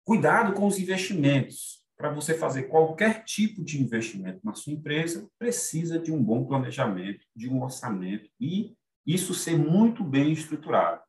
Cuidado 0.03 0.53
com 0.53 0.65
os 0.65 0.79
investimentos. 0.79 1.85
Para 1.95 2.11
você 2.11 2.35
fazer 2.35 2.63
qualquer 2.63 3.23
tipo 3.25 3.63
de 3.63 3.81
investimento 3.81 4.39
na 4.43 4.53
sua 4.53 4.73
empresa, 4.73 5.27
precisa 5.37 5.99
de 5.99 6.11
um 6.11 6.23
bom 6.23 6.45
planejamento, 6.45 7.25
de 7.35 7.49
um 7.49 7.61
orçamento 7.61 8.29
e 8.39 8.75
isso 9.05 9.33
ser 9.33 9.57
muito 9.57 10.03
bem 10.03 10.31
estruturado. 10.31 11.01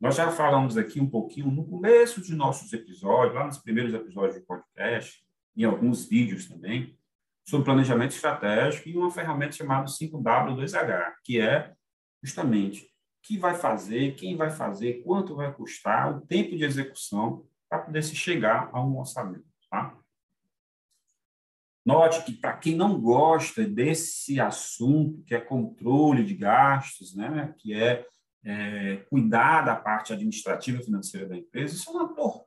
Nós 0.00 0.16
já 0.16 0.30
falamos 0.30 0.76
aqui 0.76 1.00
um 1.00 1.08
pouquinho 1.08 1.50
no 1.50 1.64
começo 1.66 2.20
de 2.20 2.34
nossos 2.34 2.72
episódios, 2.72 3.34
lá 3.34 3.46
nos 3.46 3.58
primeiros 3.58 3.94
episódios 3.94 4.38
do 4.38 4.46
podcast, 4.46 5.24
em 5.56 5.64
alguns 5.64 6.06
vídeos 6.06 6.46
também, 6.46 6.98
sobre 7.44 7.64
planejamento 7.64 8.12
estratégico 8.12 8.88
e 8.88 8.96
uma 8.96 9.10
ferramenta 9.10 9.52
chamada 9.52 9.86
5W2H, 9.86 11.12
que 11.22 11.40
é 11.40 11.72
justamente 12.22 12.90
que 13.22 13.38
vai 13.38 13.54
fazer, 13.54 14.14
quem 14.14 14.36
vai 14.36 14.50
fazer, 14.50 15.02
quanto 15.02 15.34
vai 15.34 15.52
custar, 15.52 16.14
o 16.14 16.20
tempo 16.20 16.56
de 16.56 16.64
execução, 16.64 17.46
para 17.68 17.80
poder 17.80 18.02
se 18.02 18.14
chegar 18.14 18.70
a 18.72 18.82
um 18.82 18.98
orçamento. 18.98 19.44
Tá? 19.70 19.96
Note 21.84 22.22
que, 22.24 22.32
para 22.32 22.56
quem 22.56 22.76
não 22.76 23.00
gosta 23.00 23.66
desse 23.66 24.40
assunto, 24.40 25.22
que 25.24 25.34
é 25.34 25.40
controle 25.40 26.24
de 26.24 26.34
gastos, 26.34 27.14
né, 27.14 27.54
que 27.58 27.74
é, 27.74 28.06
é 28.44 28.96
cuidar 29.08 29.62
da 29.62 29.76
parte 29.76 30.12
administrativa 30.12 30.82
financeira 30.82 31.26
da 31.26 31.36
empresa, 31.36 31.74
isso 31.74 31.90
é 31.90 31.92
uma 31.92 32.14
tortura, 32.14 32.46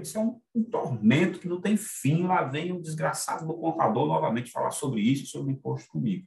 isso 0.00 0.18
é 0.18 0.20
um, 0.20 0.40
um, 0.54 0.64
tormento 0.64 1.38
que 1.38 1.48
não 1.48 1.60
tem 1.60 1.76
fim. 1.76 2.26
Lá 2.26 2.44
vem 2.44 2.72
o 2.72 2.80
desgraçado 2.80 3.46
do 3.46 3.54
contador 3.54 4.06
novamente 4.06 4.50
falar 4.50 4.70
sobre 4.70 5.00
isso, 5.00 5.26
sobre 5.26 5.52
imposto 5.52 5.88
comigo. 5.88 6.26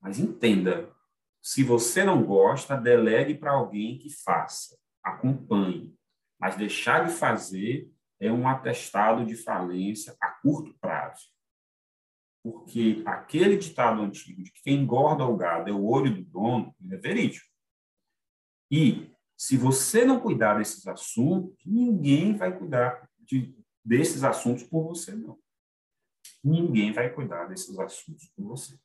Mas 0.00 0.18
entenda, 0.18 0.90
se 1.42 1.62
você 1.62 2.04
não 2.04 2.22
gosta, 2.24 2.76
delegue 2.76 3.34
para 3.34 3.52
alguém 3.52 3.98
que 3.98 4.10
faça, 4.10 4.78
acompanhe. 5.02 5.94
Mas 6.38 6.56
deixar 6.56 7.06
de 7.06 7.12
fazer 7.12 7.90
é 8.20 8.30
um 8.32 8.48
atestado 8.48 9.24
de 9.24 9.36
falência 9.36 10.16
a 10.20 10.30
curto 10.30 10.74
prazo. 10.80 11.28
Porque 12.42 13.02
aquele 13.06 13.56
ditado 13.56 14.02
antigo 14.02 14.42
de 14.42 14.50
que 14.50 14.62
quem 14.62 14.82
engorda 14.82 15.24
o 15.24 15.36
gado 15.36 15.70
é 15.70 15.72
o 15.72 15.84
olho 15.84 16.14
do 16.14 16.22
dono, 16.22 16.74
é 16.90 16.96
verídico. 16.96 17.46
E 18.70 19.13
se 19.44 19.58
você 19.58 20.06
não 20.06 20.20
cuidar 20.20 20.56
desses 20.56 20.86
assuntos, 20.86 21.62
ninguém 21.66 22.34
vai 22.34 22.56
cuidar 22.56 23.06
de, 23.18 23.54
desses 23.84 24.24
assuntos 24.24 24.62
por 24.62 24.84
você, 24.84 25.14
não. 25.14 25.38
Ninguém 26.42 26.92
vai 26.92 27.12
cuidar 27.12 27.44
desses 27.44 27.78
assuntos 27.78 28.26
por 28.34 28.46
você. 28.46 28.78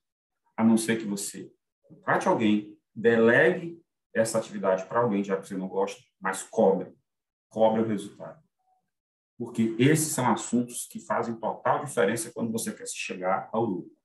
A 0.57 0.63
não 0.63 0.77
ser 0.77 0.97
que 0.97 1.05
você 1.05 1.49
contrate 1.81 2.27
alguém, 2.27 2.77
delegue 2.93 3.81
essa 4.13 4.37
atividade 4.37 4.85
para 4.85 4.99
alguém, 4.99 5.23
já 5.23 5.37
que 5.37 5.47
você 5.47 5.55
não 5.55 5.69
gosta, 5.69 6.03
mas 6.19 6.43
cobre. 6.43 6.93
Cobre 7.47 7.81
o 7.81 7.87
resultado 7.87 8.43
porque 9.37 9.73
esses 9.79 10.11
são 10.11 10.29
assuntos 10.29 10.85
que 10.85 10.99
fazem 10.99 11.33
total 11.39 11.85
diferença 11.85 12.29
quando 12.33 12.51
você 12.51 12.73
quer 12.73 12.85
se 12.85 12.97
chegar 12.97 13.49
ao 13.53 13.63
lucro. 13.63 13.95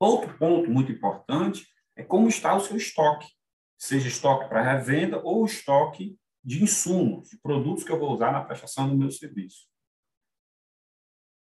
Outro 0.00 0.36
ponto 0.36 0.68
muito 0.68 0.90
importante 0.90 1.72
é 1.94 2.02
como 2.02 2.28
está 2.28 2.52
o 2.56 2.58
seu 2.58 2.76
estoque, 2.76 3.37
seja 3.78 4.08
estoque 4.08 4.48
para 4.48 4.62
revenda 4.62 5.22
ou 5.22 5.44
estoque 5.44 6.18
de 6.44 6.62
insumos, 6.62 7.30
de 7.30 7.38
produtos 7.38 7.84
que 7.84 7.92
eu 7.92 7.98
vou 7.98 8.12
usar 8.12 8.32
na 8.32 8.44
prestação 8.44 8.88
do 8.88 8.96
meu 8.96 9.10
serviço. 9.10 9.68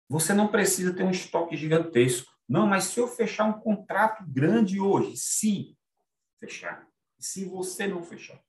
Você 0.09 0.35
não 0.35 0.49
precisa 0.49 0.95
ter 0.95 1.03
um 1.03 1.11
estoque 1.11 1.57
gigantesco. 1.57 2.31
Não, 2.49 2.67
mas 2.67 2.85
se 2.85 3.01
eu 3.01 3.09
fechar 3.09 3.45
um 3.45 3.61
contrato 3.61 4.25
grande 4.29 4.79
hoje, 4.79 5.17
se 5.17 5.77
fechar, 6.39 6.87
se 7.19 7.45
você 7.45 7.89
não 7.89 8.03
fechar, 8.03 8.41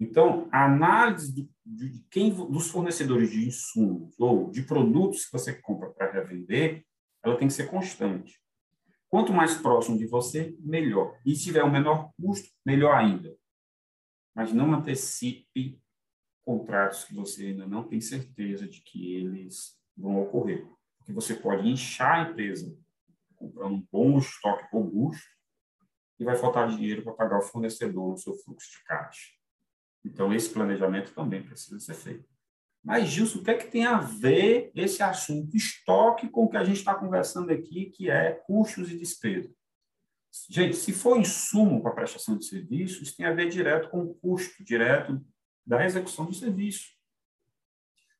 então, 0.00 0.48
a 0.50 0.64
análise 0.64 1.30
de, 1.30 1.50
de 1.64 2.02
quem, 2.10 2.32
dos 2.32 2.70
fornecedores 2.70 3.30
de 3.30 3.46
insumos 3.46 4.18
ou 4.18 4.50
de 4.50 4.62
produtos 4.62 5.26
que 5.26 5.32
você 5.32 5.52
compra 5.52 5.90
para 5.90 6.10
revender, 6.10 6.86
ela 7.22 7.36
tem 7.36 7.48
que 7.48 7.52
ser 7.52 7.68
constante. 7.68 8.40
Quanto 9.10 9.32
mais 9.32 9.56
próximo 9.56 9.98
de 9.98 10.06
você, 10.06 10.56
melhor. 10.60 11.18
E 11.26 11.34
se 11.34 11.42
tiver 11.42 11.64
o 11.64 11.66
um 11.66 11.70
menor 11.70 12.12
custo, 12.16 12.48
melhor 12.64 12.94
ainda. 12.94 13.36
Mas 14.34 14.52
não 14.52 14.72
antecipe 14.72 15.82
contratos 16.42 17.04
que 17.04 17.14
você 17.14 17.46
ainda 17.46 17.66
não 17.66 17.82
tem 17.82 18.00
certeza 18.00 18.68
de 18.68 18.80
que 18.80 19.16
eles 19.16 19.76
vão 19.96 20.22
ocorrer. 20.22 20.64
Porque 20.98 21.12
você 21.12 21.34
pode 21.34 21.68
inchar 21.68 22.20
a 22.20 22.30
empresa 22.30 22.78
comprando 23.34 23.74
um 23.74 23.86
bom 23.90 24.18
estoque 24.18 24.68
robusto 24.70 25.28
e 26.18 26.24
vai 26.24 26.36
faltar 26.36 26.68
dinheiro 26.68 27.02
para 27.02 27.14
pagar 27.14 27.38
o 27.38 27.42
fornecedor 27.42 28.10
no 28.10 28.16
seu 28.16 28.34
fluxo 28.34 28.70
de 28.70 28.84
caixa. 28.84 29.32
Então, 30.04 30.32
esse 30.32 30.50
planejamento 30.50 31.12
também 31.12 31.42
precisa 31.42 31.80
ser 31.80 31.94
feito. 31.94 32.28
Mas, 32.82 33.08
Gilson, 33.08 33.40
o 33.40 33.44
que 33.44 33.50
é 33.50 33.54
que 33.54 33.70
tem 33.70 33.84
a 33.84 33.98
ver 33.98 34.70
esse 34.74 35.02
assunto 35.02 35.54
estoque 35.56 36.28
com 36.28 36.44
o 36.44 36.48
que 36.48 36.56
a 36.56 36.64
gente 36.64 36.78
está 36.78 36.94
conversando 36.94 37.50
aqui, 37.50 37.86
que 37.86 38.08
é 38.08 38.32
custos 38.32 38.90
e 38.90 38.98
despesas? 38.98 39.52
Gente, 40.48 40.76
se 40.76 40.92
for 40.92 41.18
insumo 41.18 41.82
para 41.82 41.92
prestação 41.92 42.38
de 42.38 42.46
serviço, 42.46 43.02
isso 43.02 43.16
tem 43.16 43.26
a 43.26 43.34
ver 43.34 43.48
direto 43.50 43.90
com 43.90 44.00
o 44.02 44.14
custo 44.14 44.64
direto 44.64 45.20
da 45.66 45.84
execução 45.84 46.24
do 46.24 46.34
serviço. 46.34 46.88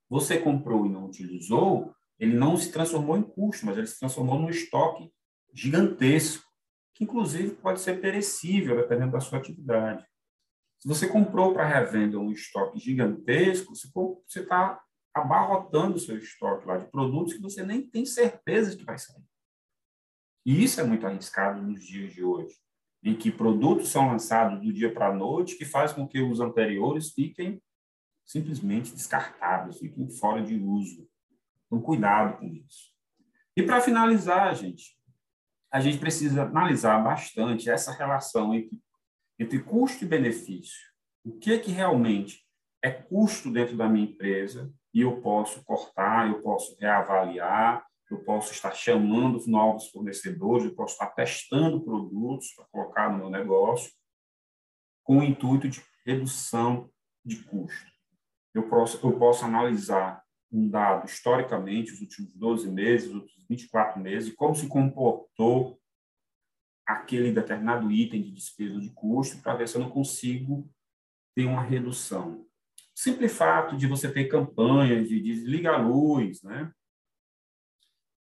Você 0.09 0.39
comprou 0.39 0.87
e 0.87 0.91
não 0.91 1.07
utilizou, 1.07 1.95
ele 2.19 2.37
não 2.37 2.57
se 2.57 2.71
transformou 2.71 3.17
em 3.17 3.23
custo, 3.23 3.65
mas 3.65 3.79
ele 3.79 3.87
se 3.87 3.99
transformou 3.99 4.39
num 4.39 4.51
estoque 4.51 5.11
gigantesco, 5.55 6.45
que 6.95 7.05
inclusive 7.05 7.55
pode 7.55 7.81
ser 7.81 8.01
perecível, 8.01 8.77
dependendo 8.77 9.13
da 9.13 9.21
sua 9.21 9.39
atividade. 9.39 10.05
Se 10.81 10.89
você 10.89 11.07
comprou 11.07 11.53
para 11.53 11.67
revenda 11.67 12.19
um 12.19 12.33
estoque 12.33 12.79
gigantesco, 12.79 13.75
você 13.77 14.41
está 14.41 14.83
abarrotando 15.13 15.97
o 15.97 16.01
seu 16.01 16.17
estoque 16.17 16.67
lá 16.67 16.79
de 16.79 16.91
produtos 16.91 17.35
que 17.35 17.43
você 17.43 17.63
nem 17.63 17.87
tem 17.87 18.07
certeza 18.07 18.75
que 18.75 18.85
vai 18.85 18.99
sair. 18.99 19.23
E 20.47 20.65
isso 20.65 20.81
é 20.81 20.85
muito 20.85 21.07
arriscado 21.07 21.61
nos 21.61 21.85
dias 21.85 22.15
de 22.15 22.25
hoje, 22.25 22.55
em 23.03 23.15
que 23.15 23.31
produtos 23.31 23.91
são 23.91 24.09
lançados 24.09 24.63
do 24.63 24.73
dia 24.73 24.91
para 24.91 25.09
a 25.09 25.15
noite, 25.15 25.57
que 25.57 25.67
faz 25.67 25.93
com 25.93 26.09
que 26.09 26.23
os 26.23 26.41
anteriores 26.41 27.13
fiquem 27.13 27.63
simplesmente 28.25 28.93
descartados, 28.93 29.81
fiquem 29.81 30.09
fora 30.09 30.43
de 30.43 30.57
uso. 30.59 31.07
Então, 31.67 31.83
cuidado 31.83 32.39
com 32.39 32.47
isso. 32.47 32.91
E 33.55 33.63
para 33.63 33.83
finalizar, 33.83 34.55
gente, 34.55 34.97
a 35.71 35.79
gente 35.79 35.99
precisa 35.99 36.45
analisar 36.45 37.03
bastante 37.05 37.69
essa 37.69 37.93
relação 37.93 38.55
entre 38.55 38.81
entre 39.41 39.59
custo 39.59 40.05
e 40.05 40.09
benefício. 40.09 40.79
O 41.25 41.39
que, 41.39 41.59
que 41.59 41.71
realmente 41.71 42.45
é 42.83 42.91
custo 42.91 43.51
dentro 43.51 43.75
da 43.75 43.89
minha 43.89 44.05
empresa 44.05 44.71
e 44.93 45.01
eu 45.01 45.23
posso 45.23 45.65
cortar, 45.65 46.29
eu 46.29 46.43
posso 46.43 46.77
reavaliar, 46.79 47.87
eu 48.11 48.23
posso 48.23 48.53
estar 48.53 48.73
chamando 48.73 49.43
novos 49.47 49.89
fornecedores, 49.89 50.67
eu 50.67 50.75
posso 50.75 50.93
estar 50.93 51.07
testando 51.07 51.81
produtos 51.81 52.53
para 52.55 52.67
colocar 52.67 53.11
no 53.11 53.19
meu 53.19 53.31
negócio, 53.31 53.91
com 55.03 55.19
o 55.19 55.23
intuito 55.23 55.69
de 55.69 55.83
redução 56.05 56.91
de 57.25 57.37
custo. 57.45 57.91
Eu 58.53 58.69
posso, 58.69 59.07
eu 59.07 59.19
posso 59.19 59.45
analisar 59.45 60.23
um 60.53 60.69
dado 60.69 61.07
historicamente, 61.07 61.93
os 61.93 62.01
últimos 62.01 62.35
12 62.35 62.71
meses, 62.71 63.09
os 63.09 63.15
últimos 63.15 63.47
24 63.49 64.01
meses, 64.01 64.35
como 64.35 64.55
se 64.55 64.69
comportou 64.69 65.80
aquele 66.93 67.33
determinado 67.33 67.91
item 67.91 68.23
de 68.23 68.31
despesa 68.31 68.79
de 68.79 68.91
custo 68.91 69.41
para 69.43 69.55
ver 69.55 69.69
se 69.69 69.77
eu 69.77 69.81
não 69.81 69.91
consigo 69.91 70.71
ter 71.35 71.45
uma 71.45 71.63
redução. 71.63 72.47
Simples 72.95 73.37
fato 73.37 73.77
de 73.77 73.87
você 73.87 74.11
ter 74.13 74.27
campanhas 74.27 75.09
de 75.09 75.21
desliga 75.21 75.73
a 75.73 75.79
luz, 75.79 76.43
né? 76.43 76.73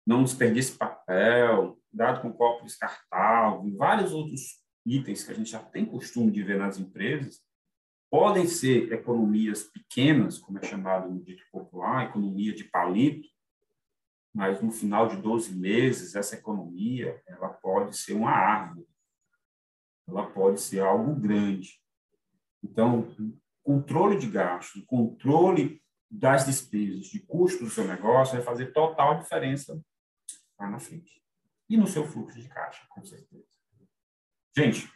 não 0.06 0.24
desperdice 0.24 0.76
papel, 0.76 1.78
dado 1.92 2.22
com 2.22 2.33
copo 2.33 2.64
descartável, 2.64 3.66
e 3.66 3.76
vários 3.76 4.12
outros 4.12 4.61
itens 4.85 5.22
que 5.22 5.30
a 5.30 5.35
gente 5.35 5.50
já 5.50 5.61
tem 5.61 5.85
costume 5.85 6.33
de 6.33 6.42
ver 6.42 6.59
nas 6.59 6.78
empresas, 6.78 7.40
podem 8.11 8.46
ser 8.46 8.92
economias 8.92 9.64
pequenas, 9.64 10.38
como 10.38 10.59
é 10.59 10.62
chamado 10.62 11.09
no 11.09 11.22
dito 11.22 11.44
popular, 11.52 12.06
economia 12.09 12.52
de 12.52 12.64
palito, 12.64 13.28
mas 14.32 14.62
no 14.62 14.70
final 14.70 15.08
de 15.08 15.16
12 15.16 15.54
meses, 15.54 16.14
essa 16.14 16.36
economia 16.36 17.20
ela 17.26 17.48
pode 17.48 17.96
ser 17.96 18.12
uma 18.12 18.30
árvore, 18.30 18.86
ela 20.08 20.30
pode 20.30 20.60
ser 20.60 20.80
algo 20.80 21.14
grande. 21.14 21.80
Então, 22.62 23.08
controle 23.62 24.18
de 24.18 24.28
gastos, 24.28 24.84
controle 24.86 25.82
das 26.10 26.46
despesas, 26.46 27.06
de 27.06 27.20
custos 27.20 27.60
do 27.60 27.70
seu 27.70 27.86
negócio 27.86 28.34
vai 28.34 28.42
fazer 28.42 28.72
total 28.72 29.18
diferença 29.18 29.80
lá 30.58 30.68
na 30.68 30.78
frente. 30.78 31.22
E 31.68 31.76
no 31.76 31.86
seu 31.86 32.04
fluxo 32.04 32.40
de 32.40 32.48
caixa, 32.48 32.84
com 32.88 33.04
certeza. 33.04 33.46
Gente, 34.56 34.90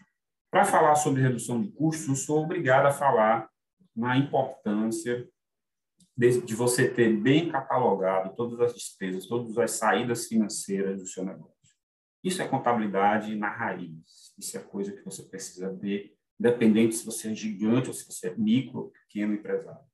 para 0.51 0.65
falar 0.65 0.97
sobre 0.97 1.23
redução 1.23 1.63
de 1.63 1.71
custos, 1.71 2.09
eu 2.09 2.17
sou 2.17 2.45
obrigado 2.45 2.87
a 2.87 2.93
falar 2.93 3.49
na 3.95 4.17
importância 4.17 5.29
de, 6.17 6.41
de 6.43 6.55
você 6.55 6.89
ter 6.89 7.13
bem 7.17 7.51
catalogado 7.51 8.35
todas 8.37 8.61
as 8.61 8.75
despesas, 8.75 9.27
todas 9.27 9.59
as 9.59 9.73
saídas 9.73 10.27
financeiras 10.27 11.01
do 11.01 11.07
seu 11.07 11.25
negócio. 11.25 11.55
Isso 12.23 12.41
é 12.41 12.49
contabilidade 12.49 13.35
na 13.35 13.51
raiz. 13.51 14.33
Isso 14.39 14.57
é 14.57 14.61
coisa 14.61 14.93
que 14.93 15.05
você 15.05 15.23
precisa 15.23 15.75
ter, 15.77 16.17
independente 16.39 16.95
se 16.95 17.05
você 17.05 17.31
é 17.31 17.35
gigante 17.35 17.89
ou 17.89 17.95
se 17.95 18.07
você 18.07 18.29
é 18.29 18.35
micro, 18.37 18.91
pequeno 19.07 19.35
empresário. 19.35 19.85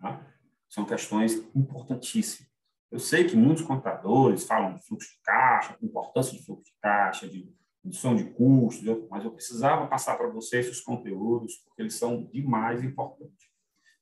Tá? 0.00 0.26
São 0.68 0.84
questões 0.84 1.34
importantíssimas. 1.54 2.48
Eu 2.90 2.98
sei 2.98 3.24
que 3.24 3.36
muitos 3.36 3.64
contadores 3.64 4.44
falam 4.44 4.74
de 4.74 4.86
fluxo 4.86 5.10
de 5.10 5.20
caixa, 5.22 5.76
importância 5.82 6.36
de 6.36 6.44
fluxo 6.44 6.64
de 6.64 6.74
caixa, 6.80 7.28
de 7.28 7.52
redução 7.84 8.16
de 8.16 8.24
custos, 8.24 9.08
mas 9.10 9.24
eu 9.24 9.30
precisava 9.30 9.86
passar 9.86 10.16
para 10.16 10.28
vocês 10.28 10.66
esses 10.66 10.80
conteúdos, 10.80 11.56
porque 11.64 11.82
eles 11.82 11.94
são 11.94 12.24
demais 12.24 12.82
importantes 12.82 13.37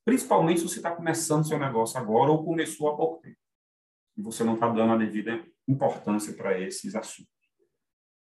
principalmente 0.07 0.61
se 0.61 0.69
você 0.69 0.77
está 0.77 0.95
começando 0.95 1.47
seu 1.47 1.59
negócio 1.59 1.99
agora 1.99 2.31
ou 2.31 2.45
começou 2.45 2.88
há 2.88 2.97
pouco 2.97 3.21
tempo 3.21 3.37
e 4.16 4.23
você 4.23 4.45
não 4.45 4.55
está 4.55 4.69
dando 4.69 4.92
a 4.92 4.97
devida 4.97 5.45
importância 5.66 6.33
para 6.33 6.59
esses 6.61 6.95
assuntos. 6.95 7.35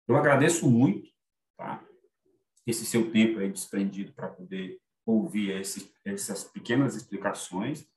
Eu 0.08 0.18
agradeço 0.18 0.68
muito, 0.70 1.08
tá? 1.56 1.86
esse 2.66 2.86
seu 2.86 3.12
tempo 3.12 3.40
aí 3.40 3.52
desprendido 3.52 4.12
para 4.14 4.28
poder 4.28 4.80
ouvir 5.06 5.52
esse, 5.52 5.94
essas 6.04 6.44
pequenas 6.44 6.96
explicações. 6.96 7.88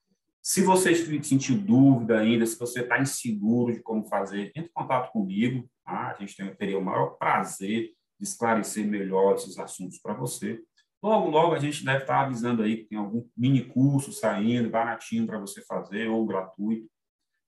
Se 0.43 0.63
você 0.63 0.95
sentir 1.23 1.55
dúvida 1.55 2.19
ainda, 2.19 2.45
se 2.45 2.59
você 2.59 2.81
está 2.81 3.01
inseguro 3.01 3.73
de 3.73 3.81
como 3.81 4.05
fazer, 4.05 4.49
entre 4.49 4.71
em 4.71 4.73
contato 4.73 5.11
comigo. 5.13 5.67
Tá? 5.83 6.11
A 6.11 6.15
gente 6.21 6.37
teria 6.57 6.79
o 6.79 6.85
maior 6.85 7.17
prazer 7.17 7.91
de 8.19 8.25
esclarecer 8.25 8.87
melhor 8.87 9.37
esses 9.37 9.59
assuntos 9.59 9.99
para 9.99 10.13
você. 10.13 10.63
Logo, 11.03 11.31
logo 11.31 11.55
a 11.55 11.59
gente 11.59 11.85
deve 11.85 12.03
estar 12.03 12.15
tá 12.15 12.21
avisando 12.21 12.62
aí 12.62 12.77
que 12.77 12.85
tem 12.85 12.99
algum 12.99 13.29
mini 13.37 13.65
curso 13.65 14.12
saindo, 14.12 14.71
baratinho 14.71 15.27
para 15.27 15.38
você 15.38 15.61
fazer, 15.62 16.09
ou 16.09 16.25
gratuito, 16.25 16.88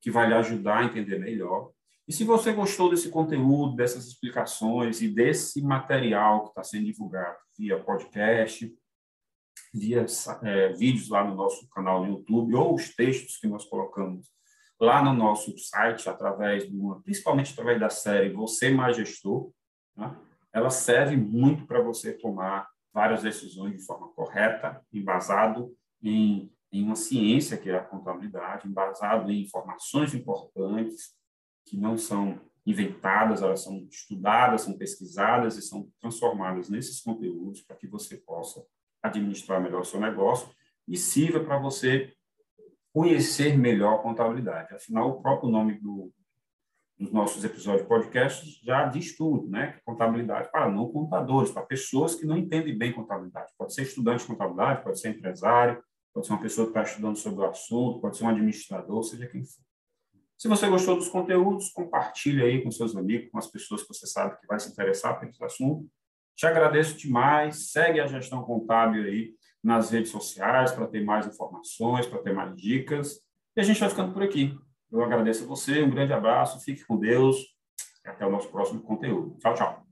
que 0.01 0.11
vai 0.11 0.27
lhe 0.27 0.35
ajudar 0.35 0.79
a 0.79 0.85
entender 0.85 1.19
melhor. 1.19 1.71
E 2.07 2.12
se 2.12 2.25
você 2.25 2.53
gostou 2.53 2.90
desse 2.90 3.09
conteúdo, 3.11 3.77
dessas 3.77 4.07
explicações 4.07 5.01
e 5.01 5.09
desse 5.09 5.62
material 5.62 6.43
que 6.43 6.49
está 6.49 6.64
sendo 6.64 6.85
divulgado 6.85 7.38
via 7.57 7.83
podcast, 7.83 8.77
via 9.73 10.05
é, 10.43 10.73
vídeos 10.73 11.09
lá 11.09 11.25
no 11.25 11.35
nosso 11.35 11.69
canal 11.71 12.05
no 12.05 12.11
YouTube 12.11 12.55
ou 12.55 12.75
os 12.75 12.95
textos 12.95 13.38
que 13.38 13.47
nós 13.47 13.64
colocamos 13.64 14.29
lá 14.81 15.03
no 15.03 15.14
nosso 15.14 15.57
site, 15.57 16.09
através 16.09 16.69
de 16.69 16.77
uma, 16.77 17.01
principalmente 17.03 17.53
através 17.53 17.81
da 17.81 17.88
série 17.88 18.33
Você 18.33 18.71
Mais 18.71 18.97
Gestor, 18.97 19.51
né? 19.97 20.14
ela 20.53 20.71
serve 20.71 21.17
muito 21.17 21.67
para 21.67 21.81
você 21.81 22.12
tomar 22.12 22.69
várias 22.94 23.22
decisões 23.22 23.72
de 23.72 23.85
forma 23.85 24.09
correta, 24.12 24.80
embasado 24.92 25.76
em, 26.00 26.50
em 26.72 26.85
uma 26.85 26.94
ciência 26.94 27.59
que 27.59 27.68
é 27.68 27.76
a 27.76 27.85
contabilidade, 27.85 28.68
embasado 28.68 29.30
em 29.33 29.42
informações 29.42 30.14
importantes, 30.14 31.12
que 31.66 31.76
não 31.76 31.98
são 31.98 32.40
inventadas, 32.64 33.42
elas 33.42 33.64
são 33.64 33.87
estudadas, 33.90 34.62
são 34.62 34.78
pesquisadas 34.78 35.57
e 35.57 35.62
são 35.62 35.90
transformadas 36.00 36.70
nesses 36.70 37.00
conteúdos 37.00 37.62
para 37.62 37.76
que 37.76 37.88
você 37.88 38.16
possa 38.16 38.64
administrar 39.02 39.61
melhor 39.61 39.80
o 39.80 39.85
seu 39.85 40.00
negócio 40.00 40.48
e 40.87 40.96
sirva 40.96 41.40
para 41.40 41.59
você 41.59 42.14
conhecer 42.92 43.59
melhor 43.59 43.96
a 43.96 44.02
contabilidade. 44.02 44.72
Afinal, 44.72 45.11
o 45.11 45.20
próprio 45.20 45.50
nome 45.50 45.80
do, 45.80 46.12
dos 47.05 47.12
nossos 47.12 47.45
episódios 47.45 47.83
de 47.83 47.88
podcast 47.88 48.61
já 48.64 48.87
diz 48.87 49.17
tudo, 49.17 49.49
né? 49.49 49.79
Contabilidade 49.85 50.51
para 50.51 50.71
não 50.71 50.90
contadores, 50.90 51.51
para 51.51 51.62
pessoas 51.62 52.14
que 52.14 52.27
não 52.27 52.37
entendem 52.37 52.77
bem 52.77 52.93
contabilidade. 52.93 53.53
Pode 53.57 53.75
ser 53.75 53.83
estudante 53.83 54.23
de 54.23 54.27
contabilidade, 54.27 54.83
pode 54.83 54.99
ser 54.99 55.11
empresário, 55.11 55.83
pode 56.12 56.27
ser 56.27 56.33
uma 56.33 56.43
pessoa 56.43 56.67
que 56.67 56.71
está 56.71 56.83
estudando 56.83 57.17
sobre 57.17 57.45
o 57.45 57.49
assunto, 57.49 58.01
pode 58.01 58.17
ser 58.17 58.25
um 58.25 58.29
administrador, 58.29 59.03
seja 59.03 59.27
quem 59.27 59.45
for. 59.45 59.62
Se 60.37 60.49
você 60.49 60.69
gostou 60.69 60.97
dos 60.97 61.09
conteúdos, 61.09 61.71
compartilhe 61.71 62.43
aí 62.43 62.62
com 62.62 62.71
seus 62.71 62.97
amigos, 62.97 63.31
com 63.31 63.38
as 63.38 63.47
pessoas 63.47 63.83
que 63.83 63.88
você 63.88 64.07
sabe 64.07 64.38
que 64.40 64.47
vai 64.47 64.59
se 64.59 64.71
interessar 64.71 65.23
esse 65.25 65.43
assunto. 65.45 65.88
Te 66.37 66.47
agradeço 66.47 66.99
demais. 66.99 67.71
Segue 67.71 68.01
a 68.01 68.07
gestão 68.07 68.43
contábil 68.43 69.05
aí 69.05 69.35
nas 69.62 69.90
redes 69.90 70.11
sociais 70.11 70.73
para 70.73 70.87
ter 70.87 71.03
mais 71.05 71.27
informações, 71.27 72.07
para 72.07 72.19
ter 72.19 72.35
mais 72.35 72.55
dicas. 72.57 73.21
E 73.57 73.61
a 73.61 73.64
gente 73.64 73.81
vai 73.81 73.88
ficando 73.88 74.12
por 74.12 74.23
aqui. 74.23 74.59
Eu 74.94 75.02
agradeço 75.02 75.42
a 75.42 75.46
você, 75.48 75.83
um 75.83 75.90
grande 75.90 76.12
abraço, 76.12 76.64
fique 76.64 76.85
com 76.85 76.96
Deus 76.96 77.37
e 78.07 78.09
até 78.09 78.24
o 78.24 78.30
nosso 78.30 78.48
próximo 78.48 78.80
conteúdo. 78.80 79.37
Tchau, 79.40 79.52
tchau. 79.52 79.83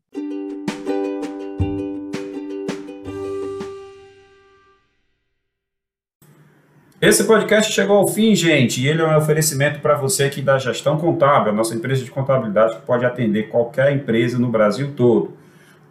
Esse 7.01 7.25
podcast 7.25 7.73
chegou 7.73 7.97
ao 7.97 8.07
fim, 8.07 8.33
gente, 8.37 8.81
e 8.81 8.87
ele 8.87 9.03
é 9.03 9.05
um 9.05 9.17
oferecimento 9.17 9.81
para 9.81 9.97
você 9.97 10.23
aqui 10.23 10.41
da 10.41 10.57
Gestão 10.57 10.97
Contábil, 10.97 11.51
a 11.51 11.53
nossa 11.53 11.75
empresa 11.75 12.05
de 12.05 12.11
contabilidade 12.13 12.77
que 12.77 12.87
pode 12.87 13.05
atender 13.05 13.49
qualquer 13.49 13.93
empresa 13.93 14.39
no 14.39 14.49
Brasil 14.49 14.95
todo. 14.95 15.37